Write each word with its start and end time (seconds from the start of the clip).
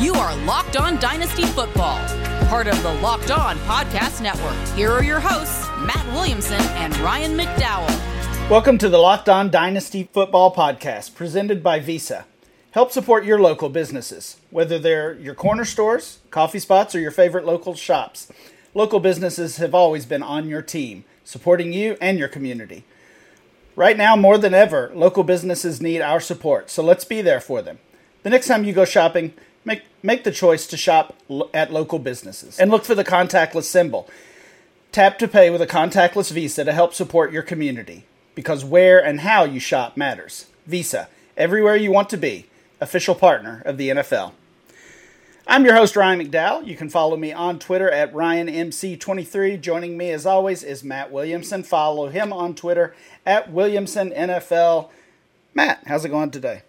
You 0.00 0.14
are 0.14 0.34
Locked 0.46 0.78
On 0.78 0.98
Dynasty 0.98 1.42
Football, 1.42 1.98
part 2.46 2.66
of 2.66 2.82
the 2.82 2.94
Locked 3.02 3.30
On 3.30 3.58
Podcast 3.58 4.22
Network. 4.22 4.56
Here 4.74 4.90
are 4.90 5.04
your 5.04 5.20
hosts, 5.20 5.68
Matt 5.80 6.06
Williamson 6.14 6.58
and 6.78 6.96
Ryan 7.00 7.36
McDowell. 7.36 8.48
Welcome 8.48 8.78
to 8.78 8.88
the 8.88 8.96
Locked 8.96 9.28
On 9.28 9.50
Dynasty 9.50 10.08
Football 10.10 10.54
Podcast, 10.54 11.14
presented 11.14 11.62
by 11.62 11.80
Visa. 11.80 12.24
Help 12.70 12.92
support 12.92 13.26
your 13.26 13.38
local 13.38 13.68
businesses, 13.68 14.38
whether 14.48 14.78
they're 14.78 15.18
your 15.18 15.34
corner 15.34 15.66
stores, 15.66 16.20
coffee 16.30 16.60
spots, 16.60 16.94
or 16.94 17.00
your 17.00 17.10
favorite 17.10 17.44
local 17.44 17.74
shops. 17.74 18.32
Local 18.72 19.00
businesses 19.00 19.58
have 19.58 19.74
always 19.74 20.06
been 20.06 20.22
on 20.22 20.48
your 20.48 20.62
team, 20.62 21.04
supporting 21.24 21.74
you 21.74 21.98
and 22.00 22.18
your 22.18 22.28
community. 22.28 22.84
Right 23.76 23.98
now, 23.98 24.16
more 24.16 24.38
than 24.38 24.54
ever, 24.54 24.90
local 24.94 25.24
businesses 25.24 25.82
need 25.82 26.00
our 26.00 26.20
support, 26.20 26.70
so 26.70 26.82
let's 26.82 27.04
be 27.04 27.20
there 27.20 27.38
for 27.38 27.60
them. 27.60 27.78
The 28.22 28.30
next 28.30 28.46
time 28.48 28.64
you 28.64 28.72
go 28.72 28.86
shopping, 28.86 29.34
make, 30.02 30.24
the 30.24 30.32
choice 30.32 30.66
to 30.68 30.76
shop 30.76 31.16
at 31.54 31.72
local 31.72 31.98
businesses 31.98 32.58
and 32.58 32.70
look 32.70 32.84
for 32.84 32.94
the 32.94 33.04
contactless 33.04 33.64
symbol. 33.64 34.08
Tap 34.92 35.18
to 35.18 35.28
pay 35.28 35.50
with 35.50 35.62
a 35.62 35.66
contactless 35.66 36.32
Visa 36.32 36.64
to 36.64 36.72
help 36.72 36.94
support 36.94 37.32
your 37.32 37.42
community 37.42 38.04
because 38.34 38.64
where 38.64 39.02
and 39.04 39.20
how 39.20 39.44
you 39.44 39.60
shop 39.60 39.96
matters. 39.96 40.46
Visa, 40.66 41.08
everywhere 41.36 41.76
you 41.76 41.92
want 41.92 42.10
to 42.10 42.16
be, 42.16 42.46
official 42.80 43.14
partner 43.14 43.62
of 43.64 43.76
the 43.76 43.90
NFL. 43.90 44.32
I'm 45.46 45.64
your 45.64 45.74
host, 45.74 45.96
Ryan 45.96 46.20
McDowell. 46.20 46.66
You 46.66 46.76
can 46.76 46.88
follow 46.88 47.16
me 47.16 47.32
on 47.32 47.58
Twitter 47.58 47.90
at 47.90 48.12
RyanMC23. 48.12 49.60
Joining 49.60 49.96
me, 49.96 50.10
as 50.10 50.24
always, 50.24 50.62
is 50.62 50.84
Matt 50.84 51.10
Williamson. 51.10 51.64
Follow 51.64 52.08
him 52.08 52.32
on 52.32 52.54
Twitter 52.54 52.94
at 53.26 53.52
WilliamsonNFL. 53.52 54.90
Matt, 55.52 55.82
how's 55.86 56.04
it 56.04 56.10
going 56.10 56.30
today? 56.30 56.62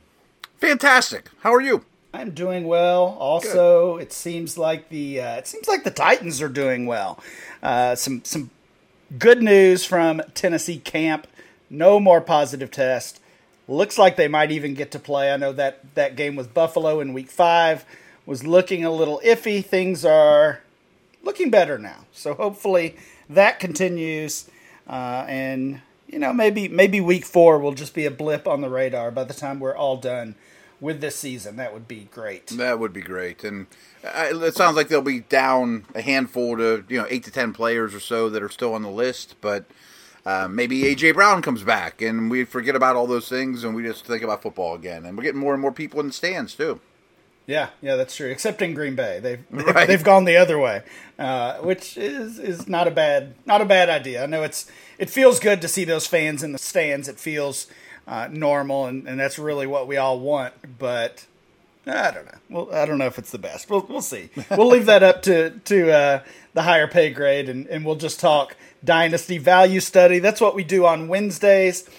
Fantastic. 0.57 1.29
How 1.41 1.53
are 1.53 1.61
you? 1.61 1.85
I'm 2.13 2.31
doing 2.31 2.65
well. 2.67 3.15
Also, 3.19 3.95
Good. 3.97 4.03
it 4.03 4.13
seems 4.13 4.57
like 4.57 4.89
the 4.89 5.21
uh, 5.21 5.35
it 5.37 5.47
seems 5.47 5.67
like 5.67 5.83
the 5.83 5.91
Titans 5.91 6.41
are 6.41 6.49
doing 6.49 6.85
well. 6.85 7.19
Uh, 7.63 7.95
some 7.95 8.23
some 8.25 8.49
good 9.17 9.41
news 9.41 9.85
from 9.85 10.21
Tennessee 10.33 10.77
camp. 10.79 11.27
No 11.69 11.99
more 11.99 12.19
positive 12.19 12.69
test. 12.69 13.21
Looks 13.67 13.97
like 13.97 14.17
they 14.17 14.27
might 14.27 14.51
even 14.51 14.73
get 14.73 14.91
to 14.91 14.99
play. 14.99 15.31
I 15.31 15.37
know 15.37 15.53
that 15.53 15.95
that 15.95 16.17
game 16.17 16.35
with 16.35 16.53
Buffalo 16.53 16.99
in 16.99 17.13
Week 17.13 17.29
Five 17.29 17.85
was 18.25 18.45
looking 18.45 18.83
a 18.83 18.91
little 18.91 19.21
iffy. 19.23 19.63
Things 19.63 20.03
are 20.03 20.61
looking 21.23 21.49
better 21.49 21.77
now. 21.77 22.05
So 22.11 22.33
hopefully 22.33 22.97
that 23.29 23.59
continues, 23.59 24.49
uh, 24.85 25.25
and 25.29 25.81
you 26.07 26.19
know 26.19 26.33
maybe 26.33 26.67
maybe 26.67 26.99
Week 26.99 27.23
Four 27.23 27.59
will 27.59 27.73
just 27.73 27.93
be 27.93 28.05
a 28.05 28.11
blip 28.11 28.49
on 28.49 28.59
the 28.59 28.69
radar 28.69 29.11
by 29.11 29.23
the 29.23 29.33
time 29.33 29.61
we're 29.61 29.77
all 29.77 29.95
done 29.95 30.35
with 30.81 30.99
this 30.99 31.15
season. 31.15 31.55
That 31.55 31.73
would 31.73 31.87
be 31.87 32.09
great. 32.11 32.47
That 32.47 32.79
would 32.79 32.91
be 32.91 33.01
great. 33.01 33.45
And 33.45 33.67
it 34.03 34.55
sounds 34.55 34.75
like 34.75 34.89
they'll 34.89 35.01
be 35.01 35.21
down 35.21 35.85
a 35.95 36.01
handful 36.01 36.57
to 36.57 36.83
you 36.89 36.99
know 36.99 37.07
eight 37.09 37.23
to 37.23 37.31
ten 37.31 37.53
players 37.53 37.95
or 37.95 38.01
so 38.01 38.29
that 38.29 38.43
are 38.43 38.49
still 38.49 38.73
on 38.73 38.81
the 38.81 38.91
list, 38.91 39.35
but. 39.39 39.65
Uh, 40.23 40.47
maybe 40.47 40.83
AJ 40.83 41.15
Brown 41.15 41.41
comes 41.41 41.63
back, 41.63 41.99
and 41.99 42.29
we 42.29 42.43
forget 42.43 42.75
about 42.75 42.95
all 42.95 43.07
those 43.07 43.27
things, 43.27 43.63
and 43.63 43.73
we 43.73 43.81
just 43.81 44.05
think 44.05 44.21
about 44.21 44.43
football 44.43 44.75
again. 44.75 45.03
And 45.03 45.17
we're 45.17 45.23
getting 45.23 45.41
more 45.41 45.53
and 45.53 45.59
more 45.59 45.71
people 45.71 45.99
in 45.99 46.05
the 46.05 46.13
stands 46.13 46.53
too. 46.53 46.79
Yeah, 47.47 47.69
yeah, 47.81 47.95
that's 47.95 48.15
true. 48.15 48.29
Except 48.29 48.61
in 48.61 48.73
Green 48.73 48.95
Bay, 48.95 49.19
they've 49.19 49.43
they've, 49.51 49.65
right. 49.65 49.87
they've 49.87 50.03
gone 50.03 50.25
the 50.25 50.37
other 50.37 50.59
way, 50.59 50.83
uh, 51.17 51.57
which 51.57 51.97
is 51.97 52.37
is 52.37 52.67
not 52.67 52.87
a 52.87 52.91
bad 52.91 53.33
not 53.45 53.61
a 53.61 53.65
bad 53.65 53.89
idea. 53.89 54.23
I 54.23 54.25
know 54.27 54.43
it's 54.43 54.69
it 54.97 55.09
feels 55.09 55.39
good 55.39 55.61
to 55.61 55.67
see 55.67 55.83
those 55.83 56.05
fans 56.05 56.43
in 56.43 56.51
the 56.51 56.59
stands. 56.59 57.07
It 57.07 57.19
feels 57.19 57.67
uh, 58.11 58.27
normal, 58.29 58.87
and, 58.87 59.07
and 59.07 59.17
that's 59.17 59.39
really 59.39 59.65
what 59.65 59.87
we 59.87 59.95
all 59.95 60.19
want. 60.19 60.53
But 60.77 61.25
I 61.87 62.11
don't 62.11 62.25
know. 62.25 62.37
Well, 62.49 62.75
I 62.75 62.85
don't 62.85 62.97
know 62.97 63.05
if 63.05 63.17
it's 63.17 63.31
the 63.31 63.39
best. 63.39 63.69
We'll 63.69 63.85
we'll 63.87 64.01
see. 64.01 64.29
We'll 64.51 64.67
leave 64.67 64.85
that 64.87 65.01
up 65.01 65.23
to 65.23 65.51
to 65.51 65.91
uh, 65.91 66.23
the 66.53 66.63
higher 66.63 66.87
pay 66.87 67.09
grade, 67.11 67.47
and, 67.47 67.65
and 67.67 67.85
we'll 67.85 67.95
just 67.95 68.19
talk 68.19 68.57
dynasty 68.83 69.37
value 69.37 69.79
study. 69.79 70.19
That's 70.19 70.41
what 70.41 70.55
we 70.55 70.65
do 70.65 70.85
on 70.85 71.07
Wednesdays. 71.07 71.89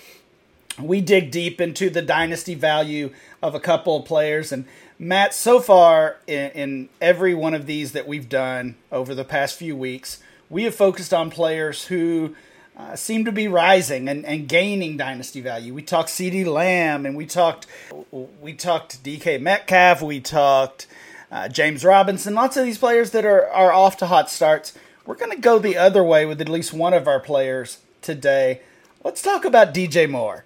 We 0.78 1.00
dig 1.00 1.30
deep 1.30 1.60
into 1.60 1.88
the 1.88 2.02
dynasty 2.02 2.54
value 2.54 3.12
of 3.42 3.54
a 3.54 3.60
couple 3.60 3.96
of 3.96 4.04
players, 4.04 4.52
and 4.52 4.66
Matt. 4.98 5.32
So 5.32 5.60
far 5.60 6.18
in, 6.26 6.50
in 6.50 6.88
every 7.00 7.34
one 7.34 7.54
of 7.54 7.64
these 7.64 7.92
that 7.92 8.06
we've 8.06 8.28
done 8.28 8.76
over 8.92 9.14
the 9.14 9.24
past 9.24 9.56
few 9.56 9.74
weeks, 9.74 10.22
we 10.50 10.64
have 10.64 10.74
focused 10.74 11.14
on 11.14 11.30
players 11.30 11.86
who 11.86 12.36
uh, 12.76 12.96
seem 12.96 13.24
to 13.24 13.32
be 13.32 13.48
rising 13.48 14.08
and, 14.08 14.24
and 14.24 14.48
gaining 14.48 14.96
dynasty 14.96 15.40
value. 15.40 15.74
We 15.74 15.82
talked 15.82 16.08
CeeDee 16.08 16.46
Lamb 16.46 17.04
and 17.04 17.16
we 17.16 17.26
talked 17.26 17.66
we 18.10 18.54
talked 18.54 19.02
DK 19.04 19.40
Metcalf, 19.40 20.02
we 20.02 20.20
talked 20.20 20.86
uh, 21.30 21.48
James 21.48 21.84
Robinson, 21.84 22.34
lots 22.34 22.56
of 22.56 22.64
these 22.64 22.78
players 22.78 23.10
that 23.10 23.24
are, 23.24 23.48
are 23.48 23.72
off 23.72 23.96
to 23.98 24.06
hot 24.06 24.30
starts. 24.30 24.74
We're 25.04 25.16
going 25.16 25.32
to 25.32 25.38
go 25.38 25.58
the 25.58 25.76
other 25.76 26.04
way 26.04 26.26
with 26.26 26.40
at 26.40 26.48
least 26.48 26.72
one 26.72 26.94
of 26.94 27.08
our 27.08 27.20
players 27.20 27.78
today. 28.02 28.60
Let's 29.02 29.22
talk 29.22 29.44
about 29.44 29.74
DJ 29.74 30.08
Moore. 30.08 30.44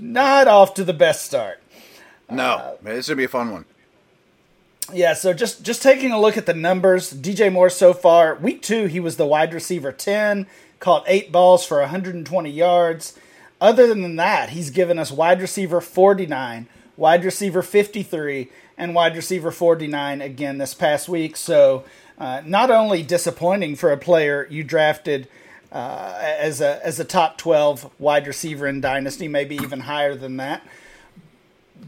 Not 0.00 0.48
off 0.48 0.74
to 0.74 0.84
the 0.84 0.92
best 0.92 1.24
start. 1.24 1.60
No, 2.30 2.42
uh, 2.42 2.76
this 2.82 3.08
would 3.08 3.18
be 3.18 3.24
a 3.24 3.28
fun 3.28 3.52
one. 3.52 3.64
Yeah, 4.92 5.14
so 5.14 5.34
just 5.34 5.62
just 5.62 5.82
taking 5.82 6.12
a 6.12 6.20
look 6.20 6.36
at 6.36 6.46
the 6.46 6.54
numbers, 6.54 7.12
DJ 7.12 7.52
Moore 7.52 7.68
so 7.68 7.92
far, 7.92 8.34
week 8.36 8.62
two 8.62 8.86
he 8.86 9.00
was 9.00 9.16
the 9.16 9.26
wide 9.26 9.52
receiver 9.52 9.92
ten 9.92 10.46
caught 10.80 11.04
eight 11.06 11.32
balls 11.32 11.64
for 11.64 11.80
120 11.80 12.50
yards. 12.50 13.18
Other 13.60 13.88
than 13.88 14.16
that, 14.16 14.50
he's 14.50 14.70
given 14.70 14.98
us 14.98 15.10
wide 15.10 15.40
receiver 15.40 15.80
49, 15.80 16.68
wide 16.96 17.24
receiver 17.24 17.62
53, 17.62 18.48
and 18.76 18.94
wide 18.94 19.16
receiver 19.16 19.50
49 19.50 20.20
again 20.20 20.58
this 20.58 20.74
past 20.74 21.08
week. 21.08 21.36
So, 21.36 21.84
uh, 22.18 22.42
not 22.44 22.70
only 22.70 23.02
disappointing 23.02 23.76
for 23.76 23.92
a 23.92 23.96
player 23.96 24.46
you 24.50 24.64
drafted 24.64 25.28
uh, 25.70 26.18
as 26.20 26.60
a 26.60 26.84
as 26.84 26.98
a 26.98 27.04
top 27.04 27.36
12 27.38 27.90
wide 27.98 28.26
receiver 28.26 28.66
in 28.66 28.80
dynasty, 28.80 29.28
maybe 29.28 29.56
even 29.56 29.80
higher 29.80 30.14
than 30.14 30.36
that, 30.38 30.62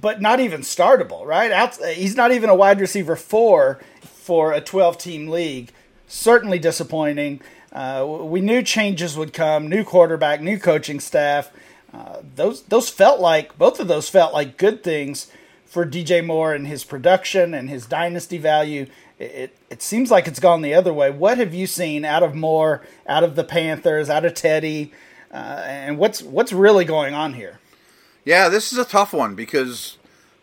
but 0.01 0.21
not 0.21 0.41
even 0.41 0.61
startable, 0.61 1.25
right? 1.25 1.51
Out, 1.51 1.77
he's 1.95 2.17
not 2.17 2.33
even 2.33 2.51
a 2.51 2.55
wide 2.55 2.81
receiver 2.81 3.17
four 3.17 3.81
for 4.03 4.53
a 4.53 4.61
12 4.61 4.99
team 4.99 5.29
league. 5.29 5.71
Certainly 6.07 6.59
disappointing. 6.59 7.41
Uh, 7.73 8.05
we 8.07 8.41
knew 8.41 8.63
changes 8.63 9.17
would 9.17 9.33
come, 9.33 9.69
new 9.69 9.85
quarterback, 9.85 10.41
new 10.41 10.59
coaching 10.59 11.01
staff. 11.01 11.51
Uh, 11.93 12.21
those 12.35 12.63
those 12.63 12.89
felt 12.89 13.21
like 13.21 13.57
both 13.59 13.81
of 13.81 13.89
those 13.89 14.09
felt 14.09 14.33
like 14.33 14.57
good 14.57 14.83
things 14.83 15.31
for 15.65 15.87
DJ 15.87 16.25
Moore 16.25 16.53
and 16.53 16.67
his 16.67 16.85
production 16.85 17.55
and 17.55 17.71
his 17.71 17.87
dynasty 17.87 18.39
value. 18.39 18.87
It, 19.19 19.31
it, 19.31 19.57
it 19.71 19.83
seems 19.83 20.11
like 20.11 20.27
it's 20.27 20.41
gone 20.41 20.63
the 20.63 20.75
other 20.75 20.93
way. 20.93 21.11
What 21.11 21.39
have 21.39 21.55
you 21.55 21.67
seen 21.67 22.05
out 22.05 22.23
of 22.23 22.35
Moore, 22.35 22.83
out 23.07 23.23
of 23.23 23.37
the 23.37 23.45
Panthers, 23.45 24.11
out 24.11 24.25
of 24.25 24.35
Teddy, 24.35 24.93
uh, 25.33 25.63
and 25.65 25.99
what's 25.99 26.23
what's 26.23 26.53
really 26.53 26.85
going 26.85 27.15
on 27.15 27.35
here? 27.35 27.61
Yeah, 28.25 28.49
this 28.49 28.73
is 28.73 28.79
a 28.79 28.85
tough 28.85 29.13
one 29.13 29.35
because 29.35 29.97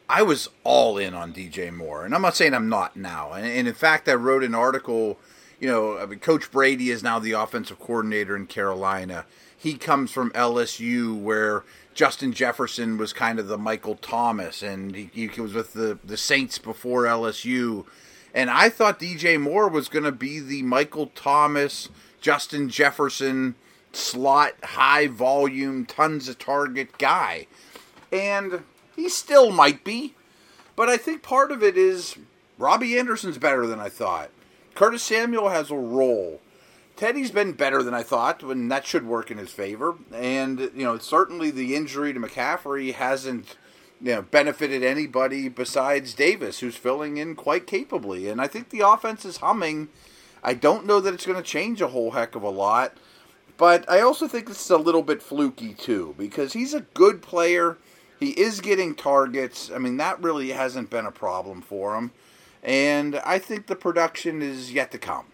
I 0.09 0.21
was 0.21 0.49
all 0.63 0.97
in 0.97 1.13
on 1.13 1.33
DJ 1.33 1.73
Moore, 1.73 2.05
and 2.05 2.15
I'm 2.15 2.21
not 2.21 2.35
saying 2.35 2.53
I'm 2.53 2.69
not 2.69 2.95
now. 2.95 3.33
And, 3.33 3.45
and 3.45 3.67
in 3.67 3.73
fact, 3.73 4.07
I 4.07 4.13
wrote 4.13 4.43
an 4.43 4.55
article 4.55 5.19
you 5.59 5.67
know, 5.67 5.97
I 5.97 6.05
mean, 6.05 6.19
Coach 6.19 6.51
Brady 6.51 6.89
is 6.91 7.03
now 7.03 7.19
the 7.19 7.31
offensive 7.31 7.79
coordinator 7.79 8.35
in 8.35 8.45
Carolina. 8.47 9.25
He 9.57 9.75
comes 9.75 10.11
from 10.11 10.29
LSU, 10.31 11.19
where 11.19 11.63
Justin 11.93 12.31
Jefferson 12.31 12.97
was 12.97 13.11
kind 13.11 13.39
of 13.39 13.47
the 13.47 13.57
Michael 13.57 13.95
Thomas, 13.95 14.61
and 14.61 14.95
he, 14.95 15.09
he 15.27 15.41
was 15.41 15.53
with 15.53 15.73
the, 15.73 15.97
the 16.03 16.17
Saints 16.17 16.59
before 16.59 17.03
LSU. 17.03 17.85
And 18.35 18.51
I 18.51 18.69
thought 18.69 18.99
DJ 18.99 19.41
Moore 19.41 19.67
was 19.67 19.89
going 19.89 20.05
to 20.05 20.11
be 20.11 20.39
the 20.39 20.61
Michael 20.61 21.07
Thomas, 21.15 21.89
Justin 22.21 22.69
Jefferson 22.69 23.55
slot, 23.93 24.53
high 24.63 25.07
volume, 25.07 25.85
tons 25.85 26.29
of 26.29 26.37
target 26.37 26.97
guy. 26.99 27.47
And 28.11 28.63
he 28.95 29.09
still 29.09 29.51
might 29.51 29.83
be. 29.83 30.13
But 30.75 30.89
I 30.89 30.97
think 30.97 31.23
part 31.23 31.51
of 31.51 31.63
it 31.63 31.75
is 31.75 32.15
Robbie 32.59 32.99
Anderson's 32.99 33.39
better 33.39 33.65
than 33.65 33.79
I 33.79 33.89
thought. 33.89 34.29
Curtis 34.77 35.01
Samuel 35.01 35.49
has 35.49 35.71
a 35.71 35.75
role. 35.75 36.39
Teddy's 36.95 37.31
been 37.31 37.53
better 37.53 37.81
than 37.81 37.95
I 37.95 38.03
thought, 38.03 38.43
and 38.43 38.71
that 38.71 38.85
should 38.85 39.07
work 39.07 39.31
in 39.31 39.39
his 39.39 39.49
favor. 39.49 39.95
And 40.13 40.59
you 40.59 40.83
know, 40.83 40.99
certainly 40.99 41.49
the 41.49 41.75
injury 41.75 42.13
to 42.13 42.19
McCaffrey 42.19 42.93
hasn't 42.93 43.57
you 43.99 44.13
know 44.13 44.21
benefited 44.21 44.83
anybody 44.83 45.49
besides 45.49 46.13
Davis, 46.13 46.59
who's 46.59 46.75
filling 46.75 47.17
in 47.17 47.33
quite 47.33 47.65
capably. 47.65 48.29
And 48.29 48.39
I 48.39 48.45
think 48.45 48.69
the 48.69 48.81
offense 48.81 49.25
is 49.25 49.37
humming. 49.37 49.89
I 50.43 50.53
don't 50.53 50.85
know 50.85 50.99
that 50.99 51.15
it's 51.15 51.25
going 51.25 51.41
to 51.41 51.49
change 51.49 51.81
a 51.81 51.87
whole 51.87 52.11
heck 52.11 52.35
of 52.35 52.43
a 52.43 52.49
lot, 52.49 52.95
but 53.57 53.83
I 53.89 54.01
also 54.01 54.27
think 54.27 54.45
this 54.45 54.63
is 54.63 54.69
a 54.69 54.77
little 54.77 55.01
bit 55.01 55.23
fluky 55.23 55.73
too 55.73 56.13
because 56.19 56.53
he's 56.53 56.75
a 56.75 56.81
good 56.93 57.23
player. 57.23 57.77
He 58.19 58.29
is 58.39 58.61
getting 58.61 58.93
targets. 58.93 59.71
I 59.73 59.79
mean, 59.79 59.97
that 59.97 60.21
really 60.21 60.51
hasn't 60.51 60.91
been 60.91 61.07
a 61.07 61.11
problem 61.11 61.63
for 61.63 61.95
him 61.95 62.11
and 62.63 63.15
I 63.17 63.39
think 63.39 63.67
the 63.67 63.75
production 63.75 64.41
is 64.41 64.71
yet 64.71 64.91
to 64.91 64.97
come. 64.97 65.25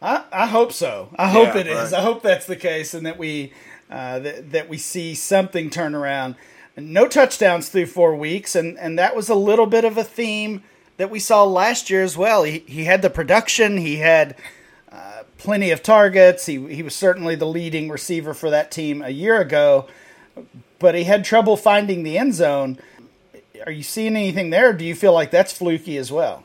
I, 0.00 0.24
I 0.32 0.46
hope 0.46 0.72
so. 0.72 1.08
I 1.18 1.28
hope 1.28 1.54
yeah, 1.54 1.60
it 1.60 1.66
is. 1.66 1.92
right. 1.92 2.00
I 2.00 2.02
hope 2.02 2.22
that's 2.22 2.46
the 2.46 2.56
case, 2.56 2.94
and 2.94 3.04
that 3.06 3.18
we 3.18 3.52
uh, 3.90 4.18
that, 4.20 4.52
that 4.52 4.68
we 4.68 4.78
see 4.78 5.14
something 5.14 5.70
turn 5.70 5.94
around. 5.94 6.36
No 6.76 7.08
touchdowns 7.08 7.68
through 7.68 7.86
four 7.86 8.14
weeks, 8.14 8.54
and, 8.54 8.78
and 8.78 8.98
that 8.98 9.16
was 9.16 9.28
a 9.28 9.34
little 9.34 9.66
bit 9.66 9.84
of 9.84 9.98
a 9.98 10.04
theme 10.04 10.62
that 10.96 11.10
we 11.10 11.18
saw 11.18 11.42
last 11.44 11.90
year 11.90 12.02
as 12.02 12.16
well. 12.16 12.44
He 12.44 12.60
he 12.60 12.84
had 12.84 13.02
the 13.02 13.10
production. 13.10 13.78
He 13.78 13.96
had 13.96 14.36
uh, 14.92 15.22
plenty 15.38 15.70
of 15.70 15.82
targets. 15.82 16.46
He 16.46 16.72
he 16.72 16.82
was 16.82 16.94
certainly 16.94 17.34
the 17.34 17.46
leading 17.46 17.88
receiver 17.88 18.34
for 18.34 18.50
that 18.50 18.70
team 18.70 19.02
a 19.02 19.08
year 19.08 19.40
ago, 19.40 19.88
but 20.78 20.94
he 20.94 21.04
had 21.04 21.24
trouble 21.24 21.56
finding 21.56 22.02
the 22.02 22.18
end 22.18 22.34
zone. 22.34 22.78
Are 23.66 23.72
you 23.72 23.82
seeing 23.82 24.16
anything 24.16 24.50
there? 24.50 24.72
do 24.72 24.84
you 24.84 24.94
feel 24.94 25.12
like 25.12 25.30
that's 25.30 25.52
fluky 25.52 25.96
as 25.96 26.10
well? 26.12 26.44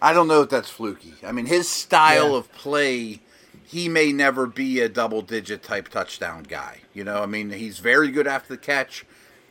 I 0.00 0.12
don't 0.12 0.28
know 0.28 0.42
if 0.42 0.50
that's 0.50 0.70
fluky. 0.70 1.14
I 1.24 1.32
mean, 1.32 1.46
his 1.46 1.68
style 1.68 2.30
yeah. 2.30 2.38
of 2.38 2.52
play, 2.52 3.20
he 3.66 3.88
may 3.88 4.12
never 4.12 4.46
be 4.46 4.80
a 4.80 4.88
double 4.88 5.22
digit 5.22 5.62
type 5.62 5.88
touchdown 5.88 6.44
guy. 6.44 6.78
You 6.94 7.04
know, 7.04 7.22
I 7.22 7.26
mean, 7.26 7.50
he's 7.50 7.78
very 7.78 8.10
good 8.10 8.26
after 8.26 8.54
the 8.54 8.58
catch. 8.58 9.04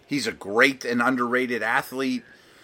He's 0.08 0.26
a 0.26 0.32
great 0.32 0.86
and 0.86 1.02
underrated 1.02 1.62
athlete, 1.62 2.24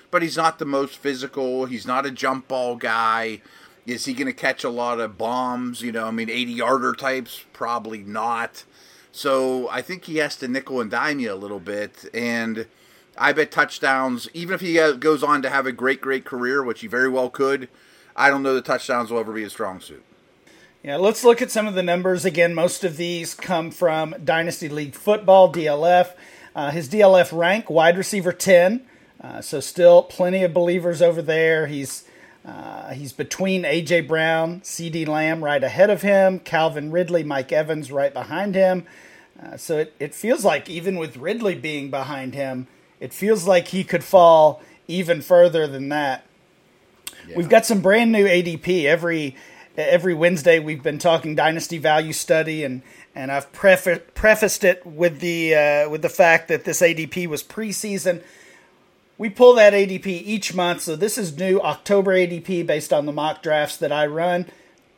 but 0.10 0.24
he's 0.24 0.38
not 0.38 0.58
the 0.58 0.66
most 0.66 0.98
physical. 0.98 1.66
He's 1.66 1.86
not 1.86 2.06
a 2.06 2.12
jump 2.12 2.48
ball 2.48 2.76
guy. 2.76 3.42
Is 3.86 4.06
he 4.06 4.14
going 4.14 4.26
to 4.26 4.34
catch 4.34 4.64
a 4.64 4.70
lot 4.70 5.00
of 5.00 5.16
bombs? 5.16 5.82
You 5.82 5.92
know, 5.92 6.08
I 6.08 6.12
mean, 6.12 6.30
80 6.30 6.54
yarder 6.54 6.94
types? 6.94 7.46
Probably 7.54 8.00
not. 8.00 8.64
So 9.12 9.70
I 9.70 9.84
think 9.84 10.06
he 10.06 10.18
has 10.18 10.36
to 10.38 10.48
nickel 10.48 10.82
and 10.82 10.90
dime 10.90 11.20
you 11.20 11.32
a 11.32 11.36
little 11.36 11.60
bit. 11.60 12.10
And 12.16 12.66
I 13.18 13.34
bet 13.34 13.52
touchdowns, 13.52 14.28
even 14.34 14.54
if 14.54 14.62
he 14.62 14.76
goes 15.00 15.24
on 15.24 15.42
to 15.42 15.50
have 15.50 15.66
a 15.66 15.72
great, 15.72 16.02
great 16.02 16.26
career, 16.26 16.64
which 16.64 16.82
he 16.82 16.88
very 16.88 17.10
well 17.10 17.30
could, 17.30 17.70
I 18.16 18.30
don't 18.30 18.44
know 18.44 18.54
the 18.54 18.62
touchdowns 18.62 19.12
will 19.12 19.20
ever 19.20 19.34
be 19.34 19.44
a 19.44 19.50
strong 19.50 19.80
suit. 19.80 20.04
Yeah, 20.84 20.98
let's 20.98 21.24
look 21.24 21.42
at 21.42 21.50
some 21.50 21.66
of 21.68 21.74
the 21.74 21.82
numbers. 21.82 22.26
Again, 22.26 22.54
most 22.54 22.84
of 22.84 22.98
these 22.98 23.34
come 23.34 23.72
from 23.72 24.16
Dynasty 24.24 24.70
League 24.70 24.94
Football, 24.94 25.52
DLF. 25.52 26.14
Uh, 26.56 26.72
his 26.72 26.88
DLF 26.88 27.36
rank, 27.36 27.70
wide 27.70 27.98
receiver 27.98 28.32
10. 28.32 28.86
Uh, 29.20 29.42
so 29.42 29.60
still 29.60 30.04
plenty 30.04 30.44
of 30.44 30.54
believers 30.54 31.02
over 31.02 31.22
there. 31.22 31.68
He's 31.68 32.06
uh, 32.46 32.94
he's 32.94 33.12
between 33.12 33.64
AJ 33.64 34.08
Brown, 34.08 34.62
CeeDee 34.62 35.08
Lamb 35.08 35.44
right 35.44 35.64
ahead 35.64 35.90
of 35.90 36.04
him, 36.04 36.38
Calvin 36.38 36.92
Ridley, 36.92 37.24
Mike 37.24 37.52
Evans 37.52 37.92
right 37.92 38.14
behind 38.14 38.54
him. 38.54 38.86
Uh, 39.42 39.58
so 39.58 39.80
it, 39.80 39.94
it 40.00 40.14
feels 40.14 40.46
like 40.46 40.70
even 40.70 40.98
with 40.98 41.18
Ridley 41.18 41.56
being 41.56 41.90
behind 41.90 42.36
him, 42.36 42.68
it 43.00 43.14
feels 43.14 43.48
like 43.48 43.70
he 43.70 43.84
could 43.84 44.04
fall 44.04 44.62
even 44.88 45.22
further 45.22 45.68
than 45.68 45.90
that. 45.90 46.26
Yeah. 47.28 47.38
We've 47.38 47.50
got 47.50 47.66
some 47.66 47.82
brand 47.82 48.12
new 48.12 48.26
ADP 48.26 48.86
every 48.86 49.36
every 49.78 50.14
Wednesday. 50.14 50.60
We've 50.60 50.84
been 50.84 51.00
talking 51.00 51.36
dynasty 51.36 51.78
value 51.78 52.14
study, 52.14 52.64
and 52.64 52.82
and 53.14 53.32
I've 53.32 53.52
prefa- 53.52 54.02
prefaced 54.14 54.64
it 54.64 54.86
with 54.86 55.20
the 55.20 55.56
uh, 55.56 55.90
with 55.90 56.02
the 56.02 56.10
fact 56.10 56.48
that 56.50 56.66
this 56.66 56.82
ADP 56.82 57.28
was 57.28 57.44
preseason. 57.44 58.22
We 59.18 59.30
pull 59.30 59.56
that 59.56 59.74
ADP 59.74 60.08
each 60.08 60.54
month, 60.54 60.82
so 60.82 60.96
this 60.96 61.18
is 61.18 61.38
new 61.38 61.62
October 61.62 62.14
ADP 62.14 62.68
based 62.68 62.92
on 62.92 63.06
the 63.06 63.14
mock 63.14 63.42
drafts 63.42 63.78
that 63.78 63.92
I 63.92 64.06
run. 64.06 64.46